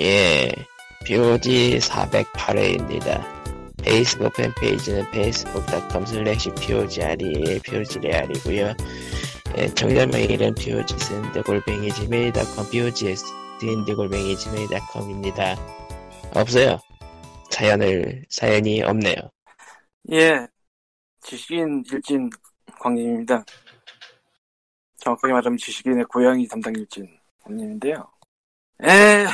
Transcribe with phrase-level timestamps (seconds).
[0.00, 0.50] 예,
[1.04, 3.22] POG 408회입니다.
[3.82, 8.74] 페이스북 팬페이지는 facebook.com slash POGRE, POGREAL이고요.
[9.58, 15.56] 예, 청자 메일은 POGSND골뱅이 gmail.com, POGSND골뱅이 gmail.com입니다.
[16.34, 16.78] 없어요.
[17.50, 19.16] 사연을, 사연이 없네요.
[20.12, 20.46] 예,
[21.20, 22.30] 지식인 일진
[22.78, 23.44] 광님입니다.
[24.96, 27.06] 정확하게 말하면 지식인의 고양이 담당 일진
[27.42, 28.08] 광님인데요.
[28.82, 29.26] 에,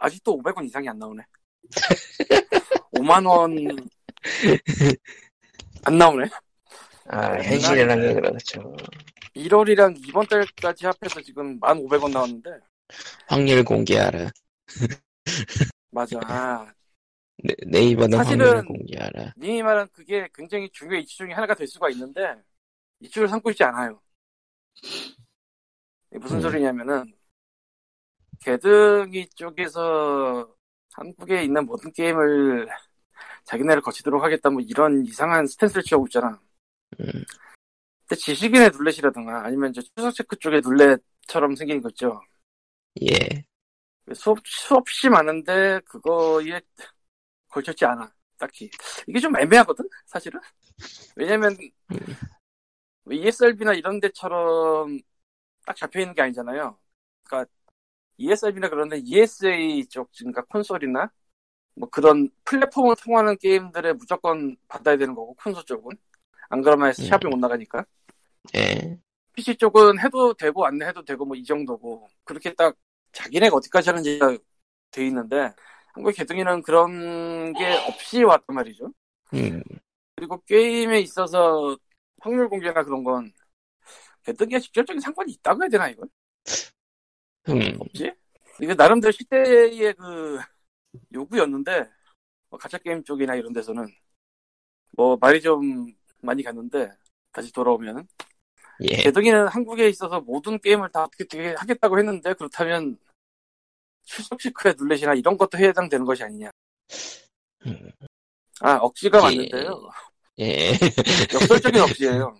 [0.00, 1.22] 아직도 500원 이상이 안 나오네.
[2.96, 3.54] 5만 원
[5.84, 6.28] 안 나오네.
[7.08, 8.76] 아, 현실이라는 게 그렇죠.
[9.34, 12.50] 1월이랑 이번 달까지 합해서 지금 1,500원 나왔는데,
[13.28, 14.30] 확률 공개하라.
[15.90, 16.18] 맞아.
[16.24, 16.70] 아,
[17.38, 19.32] 네, 네이버는 사실은- 확률을 공개하라.
[19.38, 22.34] 님이 말한 그게 굉장히 중요한 이슈 중에 하나가 될 수가 있는데,
[23.00, 24.00] 이슈를 삼고 있지 않아요.
[26.10, 26.40] 무슨 음.
[26.42, 27.10] 소리냐면은,
[28.40, 30.54] 개등이 쪽에서
[30.92, 32.68] 한국에 있는 모든 게임을
[33.44, 36.40] 자기네를 거치도록 하겠다, 뭐 이런 이상한 스탠스를 취하고 있잖아.
[37.00, 37.06] 음.
[38.00, 42.20] 근데 지식인의 룰렛이라든가, 아니면 이제 추석 체크 쪽의 룰렛처럼 생긴 거 있죠.
[43.02, 43.44] 예,
[44.14, 46.60] 수업, 수없이 많은데, 그거에
[47.48, 48.12] 걸쳤지 않아.
[48.38, 48.70] 딱히.
[49.06, 49.88] 이게 좀 애매하거든?
[50.06, 50.40] 사실은?
[51.14, 51.56] 왜냐면,
[51.92, 51.98] 음.
[53.10, 54.98] ESRB나 이런 데처럼
[55.66, 56.78] 딱 잡혀 있는 게 아니잖아요.
[57.24, 57.52] 그러니까,
[58.20, 61.10] ESRB나 그런데 ESA 쪽, 그러니까 콘솔이나,
[61.76, 65.96] 뭐 그런 플랫폼을 통하는 게임들에 무조건 받아야 되는 거고, 콘솔 쪽은.
[66.50, 66.92] 안 그러면 음.
[66.92, 67.84] 샵이 못 나가니까.
[68.56, 68.98] 예,
[69.34, 72.76] PC 쪽은 해도 되고 안 해도 되고 뭐 이 정도고 그렇게 딱
[73.12, 74.38] 자기네가 어디까지 하는지가
[74.90, 75.52] 돼 있는데
[75.94, 78.92] 한국 개등이는 그런 게 없이 왔단 말이죠.
[79.34, 79.62] 음,
[80.16, 81.76] 그리고 게임에 있어서
[82.20, 83.32] 확률 공개나 그런 건
[84.24, 86.08] 개등이가 직접적인 상관이 있다고 해야 되나 이건?
[87.48, 88.12] 음, 없지?
[88.60, 90.38] 이게 나름대로 시대의 그
[91.12, 91.88] 요구였는데
[92.50, 93.86] 뭐 가짜 게임 쪽이나 이런 데서는
[94.92, 95.86] 뭐 말이 좀
[96.20, 96.90] 많이 갔는데
[97.32, 98.06] 다시 돌아오면은
[98.82, 102.98] 예, 개동이는 한국에 있어서 모든 게임을 다 어떻게 어떻게 하겠다고 했는데 그렇다면
[104.04, 106.50] 출석 시크의 룰렛이나 이런 것도 해당되는 것이 아니냐.
[107.66, 107.90] 음,
[108.60, 109.22] 아 억지가 예.
[109.22, 109.90] 맞는데요.
[110.40, 110.70] 예,
[111.34, 112.36] 역설적인 억지예요.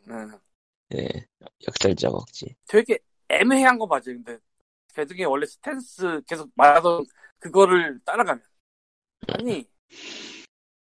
[0.93, 0.99] 예.
[0.99, 1.27] 예,
[1.69, 2.55] 역설적 억지.
[2.66, 4.03] 되게 애매한 거 맞아요.
[4.06, 4.39] 근데
[4.95, 7.05] 개동이 원래 스탠스 계속 말하던
[7.39, 8.43] 그거를 따라가면
[9.28, 9.69] 아니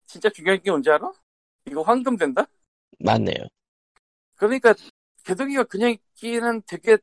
[0.06, 1.10] 진짜 중요한 게 뭔지 알아?
[1.66, 2.46] 이거 황금 된다?
[3.00, 3.46] 맞네요.
[4.36, 4.74] 그러니까
[5.24, 6.98] 개동이가 그냥 있기는 되게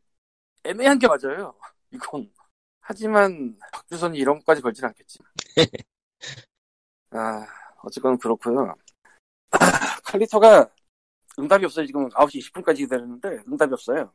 [0.63, 1.53] 애매한 게 맞아요.
[1.91, 2.31] 이건.
[2.85, 5.19] 하지만 박주선이 이런 것까지 걸진 않겠지.
[7.11, 7.45] 아,
[7.83, 8.75] 어쨌건 그렇고요.
[9.51, 9.59] 아,
[10.03, 10.69] 칼리터가
[11.39, 11.85] 응답이 없어요.
[11.85, 14.11] 지금 9시 20분까지 기다렸는데 응답이 없어요.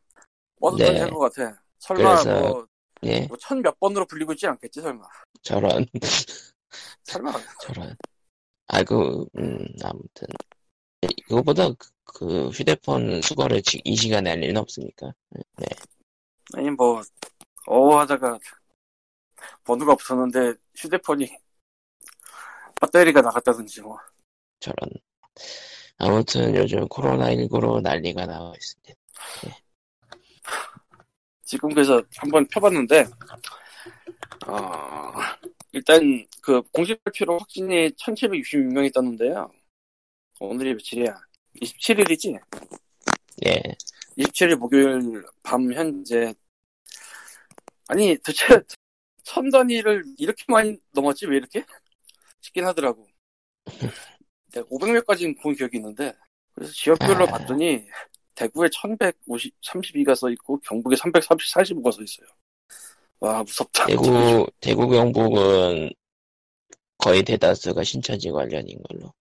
[0.60, 0.98] 어떤 네.
[1.00, 1.62] 될것 같아.
[1.78, 2.67] 설마 그래서- 뭐,
[3.04, 5.04] 예, 뭐 천몇 번으로 불리고 있지 않겠지 설마.
[5.42, 5.86] 저런,
[7.04, 7.32] 설마.
[7.60, 7.96] 저런.
[8.68, 10.28] 아, 그, 음, 아무튼.
[11.28, 15.12] 이거보다 그, 그 휴대폰 수거를 지- 이 시간에 할 일은 없으니까.
[15.58, 15.66] 네.
[16.54, 17.02] 아니 뭐
[17.68, 18.38] 어 하다가
[19.64, 21.28] 번호가 없었는데 휴대폰이
[22.80, 23.98] 배터리가 나갔다든지 뭐.
[24.60, 24.90] 저런.
[25.98, 28.94] 아무튼 요즘 코로나19로 난리가 나와 있습니다.
[31.48, 33.06] 지금 그래서 한번 펴봤는데,
[34.46, 35.12] 어,
[35.72, 39.50] 일단 그 공식 발표로 확진이 1766명이 떴는데요.
[40.40, 41.18] 오늘이 며칠이야?
[41.62, 42.38] 27일이지?
[43.46, 43.62] 예,
[44.18, 46.34] 27일 목요일 밤 현재.
[47.88, 48.60] 아니, 도대체
[49.22, 51.24] 천 단위를 이렇게 많이 넘었지?
[51.28, 51.64] 왜 이렇게?
[52.42, 53.08] 싶긴 하더라고.
[54.52, 56.14] 내가 500명까지는 본 기억이 있는데,
[56.52, 57.38] 그래서 지역별로 아.
[57.38, 57.86] 봤더니,
[58.38, 62.28] 대구에 1150, 32가 써 있고, 경북에 345가 써 있어요.
[63.18, 63.86] 와, 무섭다.
[63.86, 65.90] 대구, 대구 경북은
[66.98, 69.12] 거의 대다수가 신천지 관련인 걸로.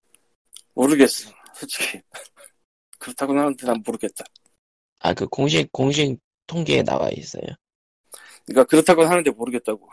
[0.75, 2.00] 모르겠어, 솔직히.
[3.00, 4.23] 그렇다고는 하는데 난 모르겠다.
[5.00, 7.44] 아, 그 공식, 공식 통계에 나와 있어요.
[8.45, 9.89] 그러니까 그렇다고는 하는데 모르겠다고.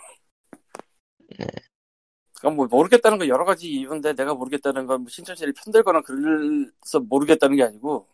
[1.39, 1.47] 네.
[2.34, 7.57] 그러니까 뭐 모르겠다는 건 여러 가지 이유인데 내가 모르겠다는 건 뭐 신천지를 편들거나 그래서 모르겠다는
[7.57, 8.07] 게 아니고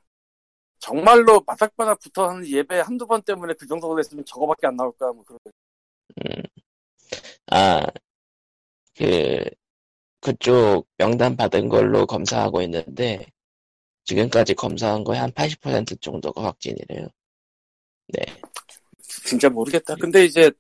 [0.81, 5.23] 정말로 바닥바닥 붙어 하는 예배 한두 번 때문에 그 정도가 됐으면 저거밖에 안 나올까 뭐
[5.25, 5.51] 그런 거.
[6.25, 6.43] 음.
[7.53, 7.87] 아,
[8.97, 9.45] 그,
[10.21, 13.27] 그쪽 명단 받은 걸로 검사하고 있는데,
[14.05, 17.09] 지금까지 검사한 거의 한80% 정도가 확진이래요.
[18.09, 18.21] 네.
[19.03, 19.95] 진짜 모르겠다.
[19.97, 20.51] 근데 이제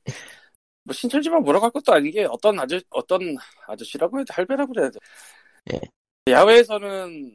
[0.84, 3.36] 뭐 신천지만 뭐라고 할 것도 아닌 게 어떤 아저 어떤
[3.66, 4.98] 아저씨라고 해야 돼 할배라고 그래야 돼.
[5.72, 5.80] 예.
[6.30, 7.34] 야외에서는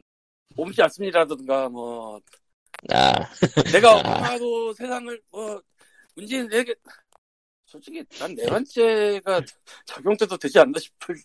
[0.56, 2.20] 옮지 않습니다라든가 뭐
[2.92, 3.12] 아,
[3.72, 4.16] 내가 아.
[4.16, 5.60] 얼마도 세상을 뭐
[6.14, 6.74] 문재인 내게
[7.66, 9.42] 솔직히 난 네 번째가
[9.86, 11.16] 적용돼도 되지 않나 싶을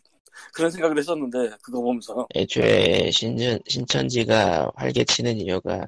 [0.54, 5.88] 그런 생각을 했었는데 그거 보면서 애초에 신천, 신천지가 활개치는 이유가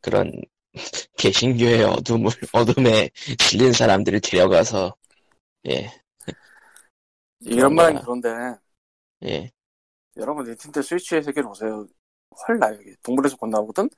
[0.00, 0.32] 그런
[1.18, 4.94] 개신교의 어둠을, 어둠에 질린 사람들을 데려가서,
[5.68, 5.90] 예,
[7.40, 8.28] 이런 말은 그런데
[9.24, 9.50] 예.
[10.16, 11.86] 여러분 닌텐도 스위치의 세계로 오세요.
[12.48, 13.88] 헐나 여기 동물에서 곧 나오거든.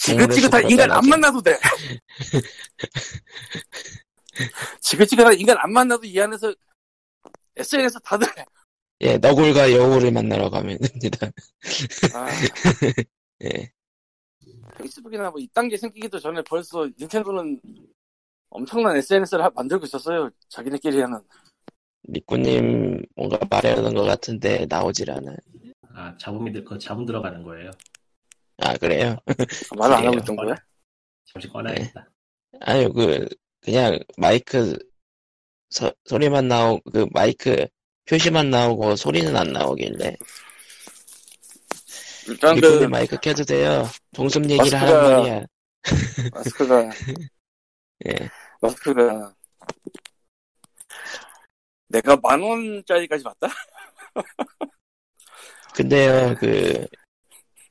[0.00, 1.58] 지긋지긋한 인간 안 만나도 돼.
[4.80, 6.54] 지긋지긋한 인간 안 만나도 이 안에서
[7.56, 8.26] SNS 다들
[9.02, 11.30] 예, 너굴과 여우를 만나러 가면 됩니다.
[12.14, 12.28] 아,
[13.44, 13.70] 예.
[14.78, 17.60] 페이스북이나 뭐 이딴 게 생기기도 전에 벌써 닌텐도는
[18.48, 20.30] 엄청난 SNS를 만들고 있었어요.
[20.48, 21.20] 자기네끼리 하는.
[22.04, 25.36] 리꾸님 뭔가 말하는 것 같은데 나오질 않아요.
[25.94, 27.70] 아 잡음이 들, 그 잡음 들어가는 거예요.
[28.60, 29.16] 아, 그래요?
[29.76, 30.18] 말을 안 하고.
[30.18, 30.54] 있던 거야?
[31.32, 32.08] 잠시 꺼내야겠다.
[32.60, 33.26] 아유, 그,
[33.60, 34.76] 그냥 마이크
[35.70, 37.66] 서- 소리만 나오고, 그 마이크
[38.08, 40.16] 표시만 나오고 소리는 안 나오길래.
[42.28, 43.84] 일단 그 마이크 켜도 돼요.
[44.14, 45.44] 동숲 얘기를 마스크가- 말이야.
[46.32, 46.90] 마스크가
[48.06, 48.28] 예.
[48.60, 49.34] 마스크가
[51.88, 53.48] 내가 만 원짜리까지 봤다?
[55.74, 56.86] 근데요, 그,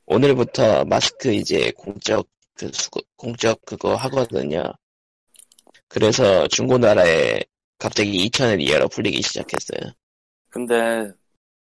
[0.09, 4.63] 오늘부터 마스크 이제 공적, 그, 수거, 공적 그거 하거든요.
[5.88, 7.41] 그래서 중고나라에
[7.77, 9.94] 갑자기 2,000원 이하로 풀리기 시작했어요.
[10.50, 11.11] 근데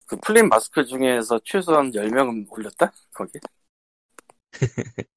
[0.06, 2.90] 그 풀린 마스크 중에서 최소한 10명은 올렸다?
[3.12, 3.38] 거기?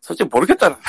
[0.00, 0.68] 솔직히 모르겠다.
[0.70, 0.80] 나.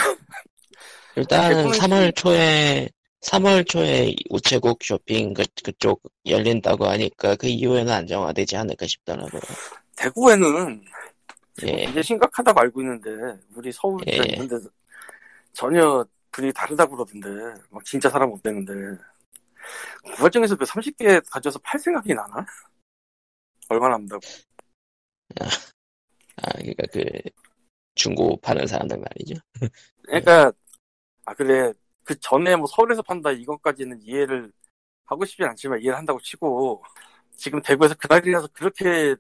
[1.16, 2.90] 일단 대부분 3월 초에
[3.28, 9.42] 3월 초에 우체국 쇼핑 그, 그쪽 열린다고 하니까 그 이후에는 안정화되지 않을까 싶더라고요.
[9.98, 10.86] 대구에는
[11.64, 11.84] 예.
[11.84, 13.10] 이게 심각하다고 알고 있는데
[13.54, 14.34] 우리 서울에 예.
[14.34, 14.56] 있는데
[15.52, 18.74] 전혀 분위기 다르다고 그러던데 막 진짜 사람 없대는데
[20.06, 22.46] 그 과정에서 그 30개 가져서 팔 생각이 나나?
[23.68, 24.22] 얼마나 남다고
[25.42, 27.04] 아, 그러니까 그
[27.96, 29.36] 중고 파는 사람들 말이죠.
[30.04, 30.54] 그러니까
[31.26, 31.74] 아 그래
[32.08, 34.50] 그 전에 뭐 서울에서 판다 이것까지는 이해를
[35.04, 36.82] 하고 싶진 않지만 이해를 한다고 치고
[37.36, 39.14] 지금 대구에서 그날이라서 그렇게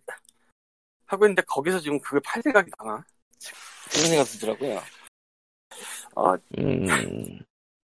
[1.05, 3.05] 하고 있는데 거기서 지금 그걸 팔 생각이 나나?
[3.91, 4.81] 그런 생각이 들더라고요.
[6.15, 7.39] 아, 음,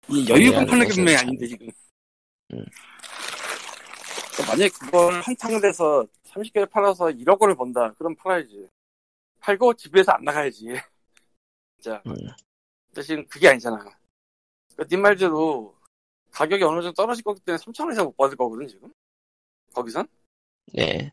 [0.08, 1.66] 이 여유분 파는 게 분명히 참- 아닌데 지금.
[2.52, 2.64] 음.
[4.32, 7.93] 그러니까 만약에 그걸 한탕에서 30개를 팔아서 1억 원을 번다.
[7.94, 8.69] 그럼 팔아야지.
[9.40, 10.66] 팔고 집에서 안 나가야지.
[11.81, 12.00] 진짜.
[12.06, 12.14] 음.
[12.88, 13.84] 근데 지금 그게 아니잖아.
[14.75, 15.75] 그러니까 네 말대로
[16.31, 18.91] 가격이 어느 정도 떨어질 거기 때문에 3천 원 이상 못 받을 거거든 지금.
[19.75, 20.07] 거기선?
[20.73, 21.11] 네.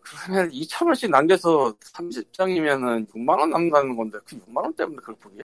[0.00, 5.42] 그러면 2천 원씩 남겨서 30장이면은 6만 원 남는다는 건데 그 6만 원 때문에 그걸 포기해?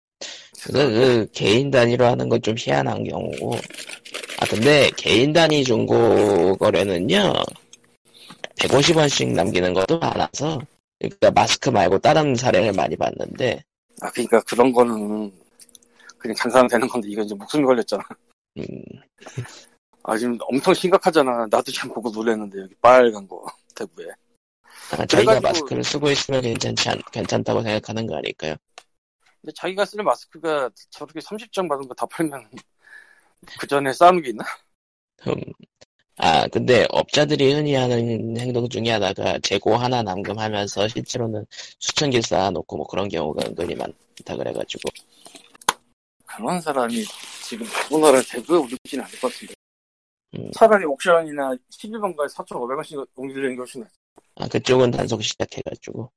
[0.62, 3.56] 그, 그 개인 단위로 하는 건 좀 희한한 경우고.
[4.40, 7.32] 아 근데 개인 단위 중고 거래는요.
[8.60, 10.60] 150원씩 남기는 것도 많아서.
[10.98, 13.62] 그러니까 마스크 말고 다른 사례를 많이 봤는데.
[14.00, 15.32] 아 그러니까 그런 거는
[16.24, 18.02] 그냥 장사하면 되는 건데 이건 이제 목숨이 걸렸잖아.
[18.56, 18.64] 음,
[20.04, 21.46] 아 지금 엄청 심각하잖아.
[21.50, 23.44] 나도 지금 보고 놀랐는데 여기 빨간 거
[23.76, 24.06] 대구에.
[24.92, 28.54] 아, 자기가 마스크를 쓰고 있으면 괜찮지 않, 괜찮다고 생각하는 거 아닐까요?
[29.42, 32.48] 근데 자기가 쓰는 마스크가 저렇게 30장 받은 거 다 팔면
[33.60, 34.44] 그 전에 싸우는 게 있나?
[35.28, 35.34] 음.
[36.16, 41.44] 아, 근데 업자들이 흔히 하는 행동 중에 하나가 재고 하나 남금하면서 실제로는
[41.80, 44.88] 수천 개 쌓아놓고 뭐 그런 경우가 은근히 많다 그래가지고.
[46.36, 47.04] 그런 사람이
[47.42, 49.54] 지금 우리나라 대구에 올리지는 않을 것 같은데.
[50.36, 50.50] 음.
[50.52, 53.94] 차라리 옥션이나 11번가에 4,500원씩 옮기려는 게 훨씬 낫지.
[54.36, 56.10] 아, 그쪽은 단속 시작해가지고.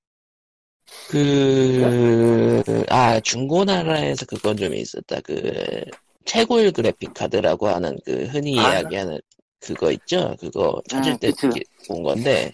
[1.10, 5.20] 그, 아, 중고나라에서 그건 좀 있었다.
[5.22, 5.84] 그,
[6.26, 8.72] 채굴 그래픽 카드라고 하는 그 흔히 아.
[8.72, 9.20] 이야기하는
[9.60, 10.36] 그거 있죠?
[10.40, 11.64] 그거 찾을 음, 때 그치.
[11.88, 12.54] 본 건데,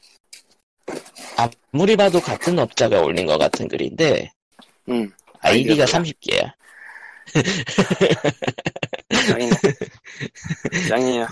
[1.72, 4.32] 아무리 봐도 같은 업자가 올린 것 같은 글인데,
[4.89, 5.12] 응.
[5.39, 6.53] 아이디가 아이디가 30개야.
[9.30, 9.51] 짱이네.
[10.89, 11.27] 짱이야.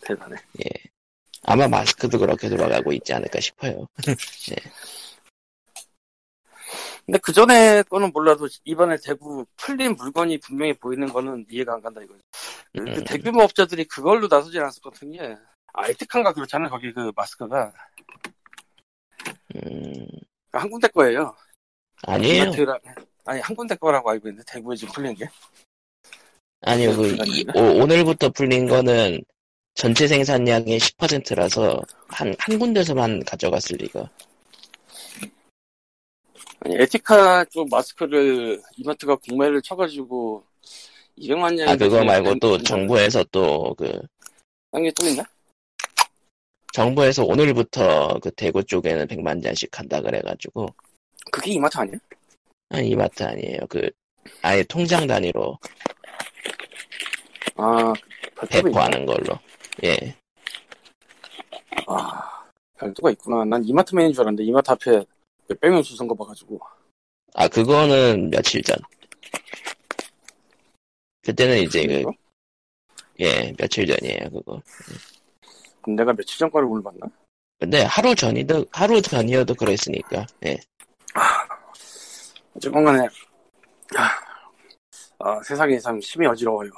[0.00, 0.36] 대단해.
[1.44, 3.86] 아마 마스크도 그렇게 돌아가고 있지 않을까 싶어요.
[7.06, 12.00] 근데 그 전에 거는 몰라도 이번에 대구 풀린 물건이 분명히 보이는 거는 이해가 안 간다
[12.02, 12.22] 이거지.
[12.72, 13.04] 그 음.
[13.04, 14.58] 대규모 업자들이 그걸로 나서지
[14.90, 15.36] 같은 게
[15.74, 16.70] 아이티칸가 그렇잖아요.
[16.70, 17.72] 거기 그 마스크가
[19.56, 20.06] 음,
[20.52, 21.36] 한 군데 거예요.
[22.06, 22.44] 아니에요.
[22.44, 22.80] 이마트라-
[23.24, 25.28] 아니 한 군데 거라고 알고 있는데 대구에 지금 풀린 게.
[26.60, 29.22] 아니요, 그, 이- 오, 오늘부터 풀린 거는
[29.74, 34.08] 전체 생산량의 10%라서 한, 한 군데서만 가져갔을 리가.
[36.60, 40.44] 아니, 에티카 쪽 마스크를 이마트가 공매를 쳐가지고
[41.18, 41.68] 200만 년.
[41.68, 44.00] 아 그거 말고 또 정부에서 또그
[44.70, 45.22] 딴게 또 있나?
[46.72, 50.66] 정부에서 오늘부터 그 대구 쪽에는 100만 잔씩 한다 그래가지고
[51.30, 51.96] 그게 이마트 아니야?
[52.74, 53.58] 아니 이마트 아니에요.
[53.68, 53.88] 그
[54.42, 55.58] 아예 통장 단위로
[57.56, 57.92] 아,
[58.42, 58.46] 있나?
[58.48, 59.38] 배포하는 걸로.
[59.84, 60.16] 예.
[61.86, 62.44] 아,
[62.78, 63.44] 별도가 있구나.
[63.44, 65.04] 난 이마트맨인 줄 알았는데 이마트 앞에
[65.48, 66.60] 몇백 명줄선거 봐가지고.
[67.34, 68.76] 아 그거는 며칠 전.
[71.22, 72.04] 그때는 이제 그,
[73.20, 74.60] 예 며칠 전이에요 그거.
[75.80, 77.06] 그럼 내가 며칠 전 거를 오늘 봤나?
[77.58, 80.26] 근데 하루 전이도 하루 전이어도 그랬으니까.
[80.46, 80.58] 예.
[82.56, 83.06] 어쨌건 간에,
[83.96, 84.10] 아,
[85.18, 86.70] 아, 세상이 참 심히 어지러워요.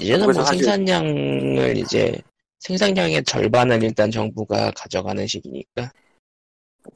[0.00, 2.20] 이제는 뭐 사실- 생산량을 이제
[2.60, 5.92] 생산량의 절반을 일단 정부가 가져가는 시기니까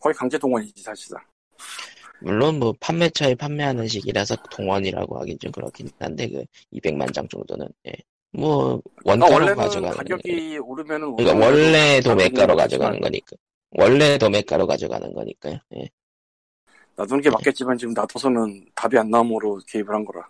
[0.01, 1.21] 거의 강제 동원이지, 사실상.
[2.21, 7.93] 물론 뭐 판매처에 판매하는 시기라서 동원이라고 하긴 좀 그렇긴 한데 그 200만 장 정도는 예.
[8.33, 13.37] 뭐 그러니까 원가로 가져가는 가격이 오르면은 그러니까 오르는 원래 도매가로 가져가는 거니까
[13.73, 15.59] 원래 도매가로 가져가는 거니까요.
[15.77, 15.89] 예.
[16.97, 20.29] 놔두는 게 맞겠지만 지금 놔둬서는 답이 안 나옴으로 개입을 한 거라.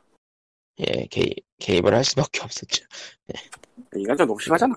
[0.78, 2.84] 예, 개입, 개입을 할 수밖에 없었죠.
[3.96, 4.74] 이건 좀 너무 심하잖아.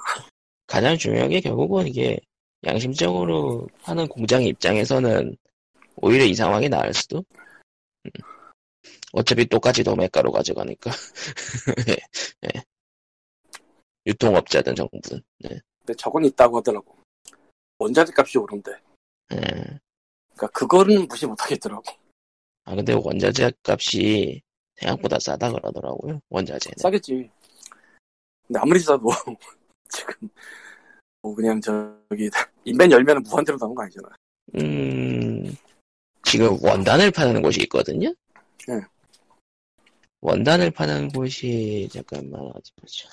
[0.68, 2.20] 가장 중요한 게 결국은 이게
[2.66, 5.36] 양심적으로 하는 공장 입장에서는
[5.98, 7.24] 오히려 이 상황이 나을 수도.
[8.06, 8.12] 음.
[9.14, 10.92] 어차피 똑같이 도매가로 가져가니까.
[11.90, 11.96] 예,
[12.46, 12.64] 예.
[14.06, 15.22] 유통업자든 정부든.
[15.46, 15.50] 예.
[15.80, 16.98] 근데 저건 있다고 하더라고.
[17.78, 18.72] 원자재 값이 오른대.
[19.34, 19.80] 예.
[20.36, 21.84] 그러니까 그거는 무시 못 하겠더라고.
[22.66, 24.42] 아 근데 원자재 값이
[24.76, 26.20] 생각보다 싸다 그러더라고요.
[26.30, 26.76] 원자재는.
[26.78, 27.30] 싸겠지.
[28.48, 29.10] 근데 아무리 싸도
[29.90, 30.30] 지금
[31.22, 32.30] 뭐 그냥 저기
[32.66, 34.10] 인벤 열면은 무한대로 나오는 거 아니잖아.
[34.58, 35.56] 음,
[36.24, 38.14] 지금 원단을 파는 곳이 있거든요?
[38.68, 38.82] 네.
[40.22, 43.08] 원단을 파는 곳이, 잠깐만, 어디 보자.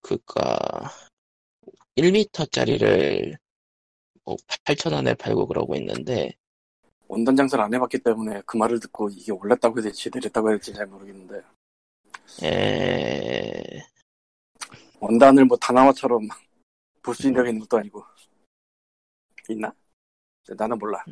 [0.00, 0.16] 그
[2.02, 3.36] 니까, 1m짜리를
[4.24, 6.30] 뭐 8,000원에 팔고 그러고 있는데,
[7.08, 10.74] 원단 장사를 안 해봤기 때문에 그 말을 듣고 이게 올랐다고 해야 될지 내렸다고 해야 될지
[10.74, 11.40] 잘 모르겠는데
[12.44, 13.80] 에,
[15.00, 16.28] 원단을 뭐 다나와처럼
[17.02, 18.04] 볼 수 있는 것도 아니고
[19.48, 19.72] 있나?
[20.58, 21.02] 나는 몰라.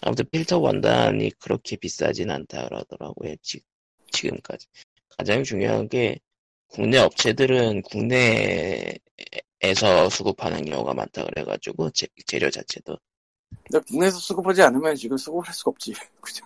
[0.00, 3.60] 아무튼 필터 원단이 그렇게 비싸진 않다 그러더라고요, 지,
[4.10, 4.66] 지금까지.
[5.18, 6.18] 가장 중요한 게,
[6.68, 8.94] 국내 업체들은 국내
[9.64, 12.98] 에서 수급하는 경우가 많다 그래가지고, 재, 재료 자체도.
[13.70, 15.94] 근데 국내에서 수급하지 않으면 지금 수급을 할 수가 없지.
[16.20, 16.44] 그죠?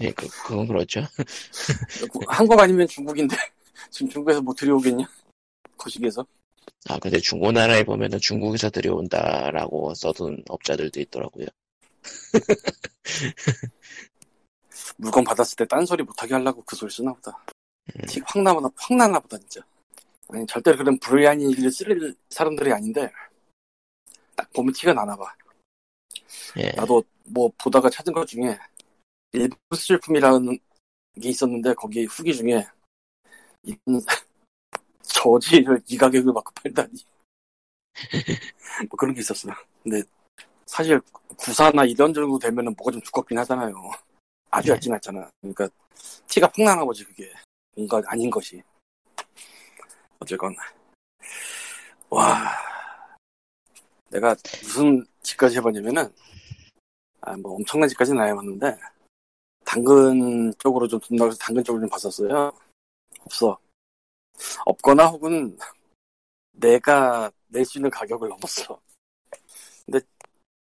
[0.00, 1.02] 예, 그, 그건 그렇죠.
[2.28, 3.36] 한국 아니면 중국인데
[3.90, 5.06] 지금 중국에서 뭐 들여오겠냐?
[5.76, 6.26] 거시기에서?
[6.88, 11.46] 아, 근데 중고나라에 보면은 중국에서 들여온다라고 써둔 업자들도 있더라고요.
[14.96, 17.44] 물건 받았을 때 딴소리 못하게 하려고 그 소리 쓰나 보다.
[17.96, 18.02] 음.
[18.24, 19.60] 확 나보다 확 나나 보다 진짜.
[20.32, 23.10] 아니 절대로 그런 불리한 일을 쓸 사람들이 아닌데
[24.36, 25.34] 딱 보면 티가 나나 봐.
[26.58, 26.70] 예.
[26.76, 28.58] 나도 뭐 보다가 찾은 것 중에
[29.32, 30.58] 일부 수제품이라는
[31.20, 32.66] 게 있었는데 거기 후기 중에
[33.62, 34.00] 이런
[35.02, 36.92] 저지를 이 가격을 받고 팔다니
[38.88, 39.48] 뭐 그런 게 있었어.
[39.82, 40.02] 근데
[40.66, 41.00] 사실
[41.36, 43.74] 구사나 이런 정도 되면은 뭐가 좀 두껍긴 하잖아요.
[44.50, 44.74] 아주 네.
[44.74, 45.28] 얇진 않잖아.
[45.40, 45.68] 그러니까
[46.28, 47.32] 티가 팍 나나 보지 그게
[47.74, 48.62] 뭔가 아닌 것이.
[50.20, 50.54] 어쨌건
[52.10, 52.56] 와
[54.10, 56.12] 내가 무슨 짓까지 해봤냐면은
[57.22, 58.78] 아 뭐 엄청난 짓까지는 안 해봤는데
[59.64, 62.52] 당근 쪽으로 좀 돈 나가서 당근 쪽으로 좀 봤었어요.
[63.20, 63.58] 없어.
[64.66, 65.56] 없거나 혹은
[66.52, 68.80] 내가 낼 수 있는 가격을 넘었어.
[69.84, 70.00] 근데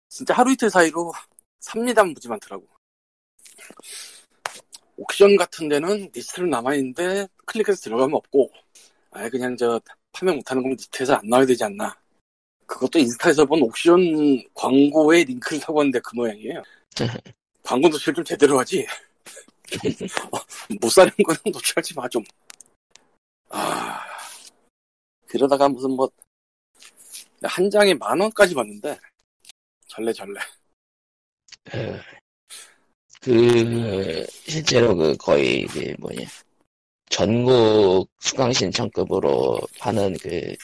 [0.08, 1.12] 진짜 하루 이틀 사이로
[1.60, 2.66] 삽니다 무지 많더라고.
[4.96, 8.50] 옥션 같은 데는 리스트는 남아있는데 클릭해서 들어가면 없고
[9.10, 9.80] 아예 그냥 저
[10.12, 11.96] 판매 못하는 건 리스트에서 안 나와야 되지 않나.
[12.66, 16.62] 그것도 인스타에서 본 옥션 광고의 링크를 사고 왔는데 그 모양이에요.
[17.62, 18.86] 광고 노출 좀 제대로 하지.
[20.32, 20.38] 어,
[20.80, 22.22] 못 사는 거는 노출하지 마, 좀.
[23.48, 24.00] 아.
[25.26, 26.08] 그러다가 무슨 뭐,
[27.42, 28.98] 한 장에 만 원까지 받는데,
[29.88, 30.40] 절레 절레.
[31.64, 32.00] 그,
[33.20, 36.26] 그, 실제로 그 거의 그 뭐냐.
[37.10, 40.54] 전국 수강 신청급으로 파는 그,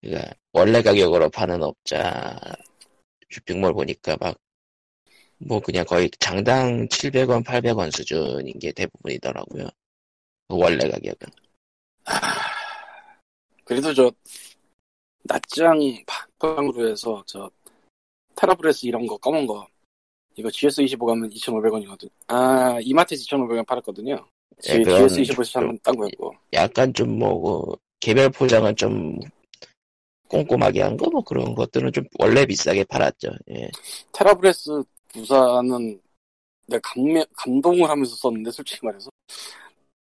[0.00, 2.38] 그니까 원래 가격으로 파는 업자
[3.30, 4.36] 쇼핑몰 보니까 막,
[5.38, 9.68] 뭐 그냥 거의 장당 700원, 800원 수준인 게 대부분이더라고요.
[10.48, 11.28] 그 원래 가격은.
[13.64, 14.10] 그래도 저,
[15.24, 15.78] 낮장
[16.38, 17.50] 방으로 해서 저
[18.34, 19.66] 테라브레스 이런 거 검은 거
[20.34, 22.10] 이거 GS25 가면 2,500원이거든.
[22.26, 24.26] 아 이마트에서 2,500원 팔았거든요.
[24.68, 26.34] 예, 그건 GS25에서 좀- 한번 딴 거였고.
[26.52, 29.18] 약간 좀 뭐고 개별 포장은 좀
[30.28, 33.28] 꼼꼼하게 한 거 뭐 그런 것들은 좀 원래 비싸게 팔았죠.
[33.50, 33.70] 예.
[34.12, 36.00] 테라브레스 부사는
[36.66, 39.10] 내가 감명, 감동을 하면서 썼는데 솔직히 말해서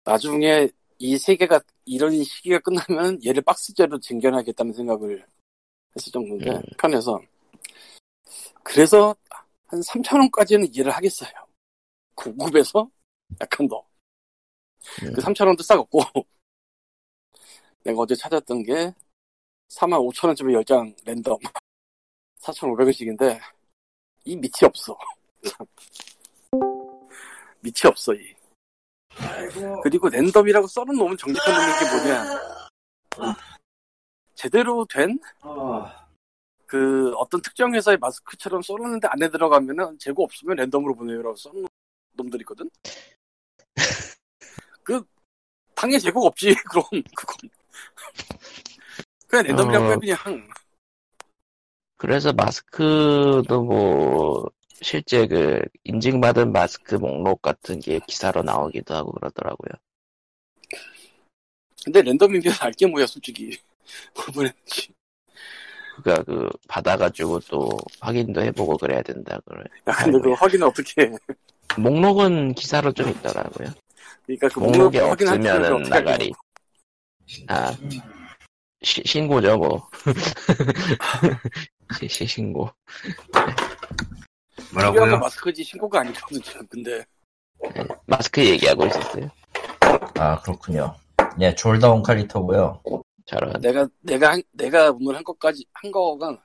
[0.04, 0.68] 나중에
[0.98, 5.26] 이 세계가 이런 시기가 끝나면 얘를 박스제로 쟁겨놔야겠다는 생각을
[5.96, 6.62] 했을 정도인데 음.
[6.78, 7.20] 편해서
[8.62, 9.16] 그래서
[9.66, 11.30] 한 3,000원까지는 이해를 하겠어요.
[12.14, 12.88] 고급에서
[13.40, 13.82] 약간 더.
[15.02, 15.12] 음.
[15.14, 16.00] 그 3,000원도 싸겠고
[17.84, 18.94] 내가 어제 찾았던 게
[19.68, 21.38] 45,000원짜리 10장 랜덤
[22.42, 23.40] 4,500원씩인데
[24.24, 24.96] 이 밑이 없어.
[25.48, 25.66] 참.
[27.60, 28.34] 밑이 없어 이.
[29.82, 32.24] 그리고 랜덤이라고 써놓으면 정직한 놈인 게 뭐냐.
[34.34, 35.20] 제대로 된그
[37.16, 41.66] 어떤 특정 회사의 마스크처럼 써놓는데 안에 들어가면은 재고 없으면 랜덤으로 보내요라고 써놓은
[42.14, 42.70] 놈들이거든.
[44.82, 45.02] 그
[45.74, 46.84] 당연히 재고가 없지 그럼
[47.16, 47.50] 그건
[49.26, 49.98] 그냥 랜덤이라고 해 어.
[49.98, 50.48] 그냥
[51.96, 59.70] 그래서 마스크도 뭐 실제 그 인증받은 마스크 목록 같은 게 기사로 나오기도 하고 그러더라고요.
[61.84, 63.58] 근데 랜덤이면 알게 뭐야 솔직히
[64.14, 64.92] 뭘 보냈는지
[66.02, 67.68] 그니까 그 받아가지고 또
[68.00, 69.62] 확인도 해보고 그래야 된다 그래.
[69.88, 70.34] 야 근데 아이고야.
[70.34, 71.10] 확인을 어떻게 해
[71.78, 73.68] 목록은 기사로 좀 있더라고요.
[74.24, 75.82] 그러니까 그 목록에 없으면은.
[75.84, 76.32] 나가리.
[77.48, 77.74] 아
[78.82, 79.88] 시- 신고죠 뭐.
[81.98, 82.68] 시- 시- 신고.
[84.72, 85.18] 뭐라고요?
[85.18, 87.04] 마스크지 신고가 아니거든 지금 근데
[88.06, 89.28] 마스크 얘기하고 있었어요.
[90.18, 90.94] 아 그렇군요.
[91.40, 92.80] 예, 졸다운 칼리터고요.
[93.26, 93.60] 저런.
[93.60, 96.36] 내가 내가 한- 내가 오늘 한 것까지 한 거가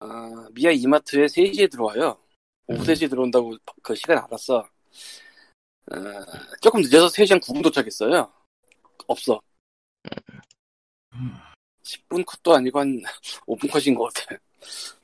[0.00, 2.16] 아, 미아 이마트에 3시에 들어와요.
[2.66, 2.84] 오후 음.
[2.84, 4.66] 3시에 들어온다고 그 시간 알았어.
[5.92, 6.24] 어,
[6.60, 8.32] 조금 늦어서 3시 한 9분 도착했어요.
[9.06, 9.40] 없어.
[11.82, 13.02] 10분 컷도 아니고 한
[13.46, 14.36] 5분 컷인 것 같아.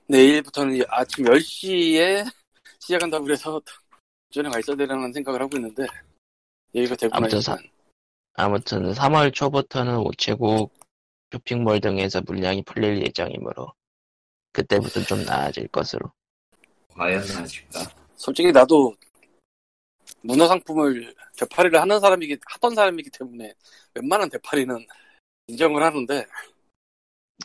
[0.06, 2.24] 내일부터는 아침 10시에
[2.78, 3.60] 시작한다고 그래서
[4.30, 5.86] 전에 가 있어야 되라는 생각을 하고 있는데
[6.74, 7.40] 여기가 되구나 아무튼.
[8.34, 10.72] 아무튼 3월 초부터는 우체국,
[11.32, 13.72] 쇼핑몰 등에서 물량이 풀릴 예정이므로
[14.52, 16.12] 그때부터 좀 나아질 것으로.
[16.94, 17.80] 과연 아직까?
[18.16, 18.94] 솔직히 나도
[20.22, 23.54] 문화 상품을 되팔이를 하는 사람이기 하던 사람이기 때문에
[23.94, 24.86] 웬만한 되팔이는
[25.46, 26.26] 인정을 하는데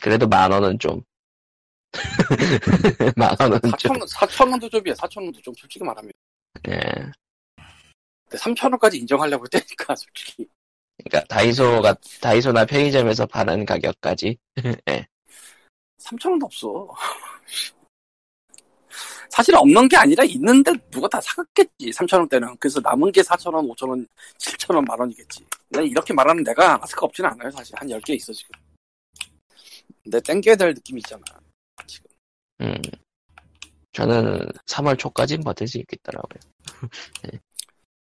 [0.02, 1.02] 그래도 만 원은 좀.
[3.16, 3.96] 만 원은 좀.
[3.96, 6.10] 4천 4천 원도 좀이야 4천 원도 좀 솔직히 말하면
[6.68, 6.80] 예.
[8.24, 10.48] 근데 3천 원까지 인정하려고 했다니까 솔직히
[11.04, 14.38] 그러니까 다이소가 다이소나 편의점에서 파는 가격까지.
[15.98, 16.88] 3천 원도 없어
[19.30, 22.56] 사실 없는 게 아니라 있는데 누가 다 사갔겠지 3천 원대는.
[22.58, 24.06] 그래서 남은 게 4천 원 5천 원
[24.38, 25.44] 7천 원 만 원이겠지.
[25.70, 27.74] 난 이렇게 말하는 내가 마스크 없지는 않아요 사실.
[27.78, 28.50] 한 10개 있어 지금.
[30.02, 31.22] 근데 땡겨야 될 느낌이 있잖아
[31.86, 32.08] 지금.
[32.60, 32.74] 음.
[33.92, 36.40] 저는 3월 초까지는 버틸 수 있겠더라고요.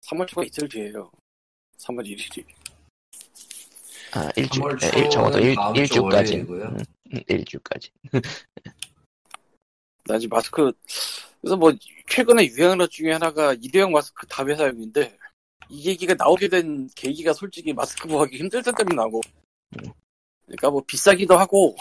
[0.02, 1.10] 3월 초가 이틀 뒤에요.
[1.80, 2.46] 3월 1일이.
[4.14, 6.36] 아, 일주, 3월 예, 일, 적어도 일, 일주까지.
[6.38, 6.78] 음,
[7.28, 7.90] 일주까지.
[10.08, 10.72] 나 지금 마스크
[11.42, 11.72] 그래서 뭐
[12.08, 15.18] 최근에 유행하는 것 중에 하나가 일회용 마스크 다 회사용인데
[15.70, 19.22] 이 얘기가 나오게 된 계기가 솔직히 마스크 구하기 힘들 때 때문에 나고
[19.78, 19.92] 음.
[20.46, 21.76] 그러니까 뭐 비싸기도 하고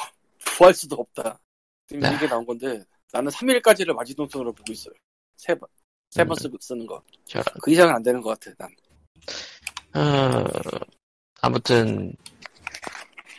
[0.59, 1.39] 구할 수도 없다
[1.87, 2.15] 지금 네.
[2.17, 4.95] 이게 나온 건데 나는 3일까지를 마지노선으로 보고 있어요
[5.37, 5.69] 세 번
[6.11, 6.57] 세번 음.
[6.61, 7.03] 쓰는 거
[7.63, 7.71] 그.
[7.71, 8.71] 이상은 안 되는 것 같아 난
[9.97, 10.45] 어,
[11.41, 12.13] 아무튼,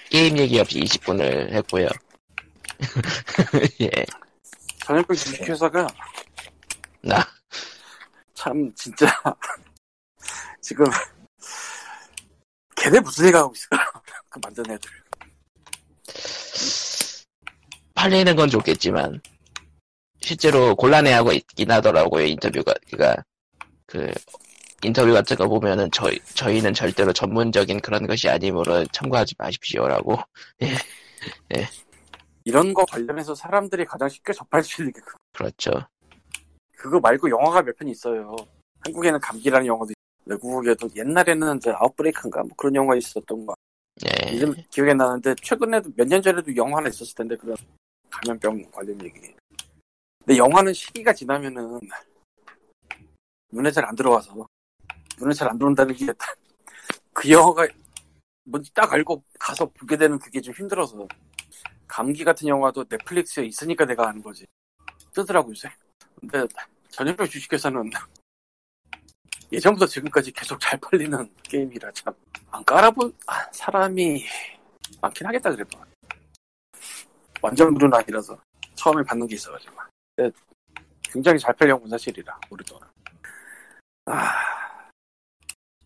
[0.09, 1.87] 게임 얘기 없이 20분을 했고요.
[3.81, 3.91] 예.
[4.87, 5.85] 전염병 주식회사가
[7.01, 7.27] 나,
[8.33, 9.05] 참 진짜
[10.61, 10.85] 지금
[12.77, 13.67] 걔네 무슨 생각하고 있어?
[14.29, 14.89] 그 만든 애들.
[17.95, 19.21] 팔리는 건 좋겠지만,
[20.21, 22.73] 실제로 곤란해하고 있긴 하더라고요, 인터뷰가.
[22.89, 23.17] 그니까,
[23.87, 24.13] 그,
[24.83, 30.17] 인터뷰 같은 거 보면은, 저희, 저희는 절대로 전문적인 그런 것이 아니므로 참고하지 마십시오라고.
[32.47, 35.71] 이런 거 관련해서 사람들이 가장 쉽게 접할 수 있는 게 그- 그렇죠.
[36.77, 38.33] 그거 말고 영화가 몇 편 있어요.
[38.85, 39.99] 한국에는 감기라는 영화도 있고,
[40.61, 43.53] 외국에도 옛날에는 이제 아웃브레이크인가 뭐 그런 영화 있었던 거
[44.05, 44.31] 예.
[44.31, 47.57] 이름 기억이 안 나는데 최근에도 몇 년 전에도 영화 하나 있었을 텐데 그런
[48.09, 49.19] 감염병 관련 얘기.
[50.19, 51.79] 근데 영화는 시기가 지나면은
[53.51, 54.47] 눈에 잘 안 들어와서
[55.19, 56.05] 눈에 잘 안 들어온다는 게
[57.11, 57.67] 그 영화가
[58.45, 61.05] 뭔지 딱 알고 가서 보게 되는 그게 좀 힘들어서
[61.87, 64.45] 감기 같은 영화도 넷플릭스에 있으니까 내가 아는 거지.
[65.13, 65.71] 뜨더라고 요새.
[66.19, 66.45] 근데
[66.89, 67.89] 전형적 주식회사는
[69.51, 72.13] 예전부터 지금까지 계속 잘 팔리는 게임이라 참.
[72.51, 74.25] 안 깔아본 아, 사람이
[75.01, 75.79] 많긴 하겠다 그래도.
[77.41, 78.37] 완전 물은 아니라서
[78.75, 79.75] 처음에 받는 게 있어가지고.
[80.15, 80.35] 근데
[81.03, 82.89] 굉장히 잘 팔려온 건 사실이라 오랫동안.
[84.05, 84.89] 아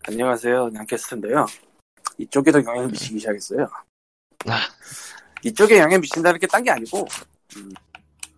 [0.08, 0.70] 안녕하세요.
[0.70, 1.46] 냥캐스트인데요.
[2.18, 3.68] 이쪽에도 영향을 미치기 시작했어요.
[4.46, 4.58] 아.
[5.44, 7.06] 이쪽에 영향 미친다는 게 딴 게 아니고
[7.56, 7.72] 음,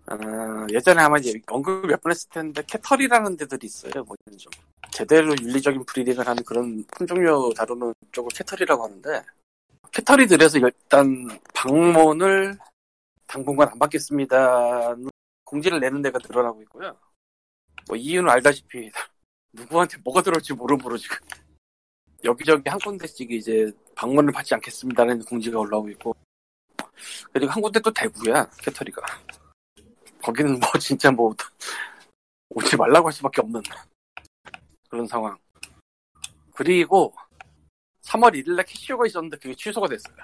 [0.07, 4.05] 아, 예전에 아마 이제 언급 몇 번 했을 텐데 cattery라는 데들이 있어요.
[4.05, 4.51] 뭐 좀
[4.91, 9.23] 제대로 윤리적인 breeding을 하는 그런 품종류 다루는 쪽을 cattery라고 하는데
[9.93, 12.57] cattery들에서 일단 방문을
[13.27, 14.95] 당분간 안 받겠습니다
[15.45, 16.97] 공지를 내는 데가 늘어나고 있고요.
[17.89, 18.91] 뭐 이유는 알다시피
[19.53, 21.17] 누구한테 뭐가 들어올지 모르므로 지금
[22.25, 26.17] 여기저기 한 군데씩 이제 방문을 받지 않겠습니다라는 공지가 올라오고 있고
[27.33, 29.03] 그리고 한 군데 또 대구야 cattery가.
[30.23, 31.35] 거기는 뭐 진짜 뭐
[32.51, 33.63] 오지 말라고 할 수밖에 없는
[34.89, 35.37] 그런 상황.
[36.55, 37.15] 그리고
[38.03, 40.17] 3월 1일날 cat show가 있었는데 그게 취소가 됐어요.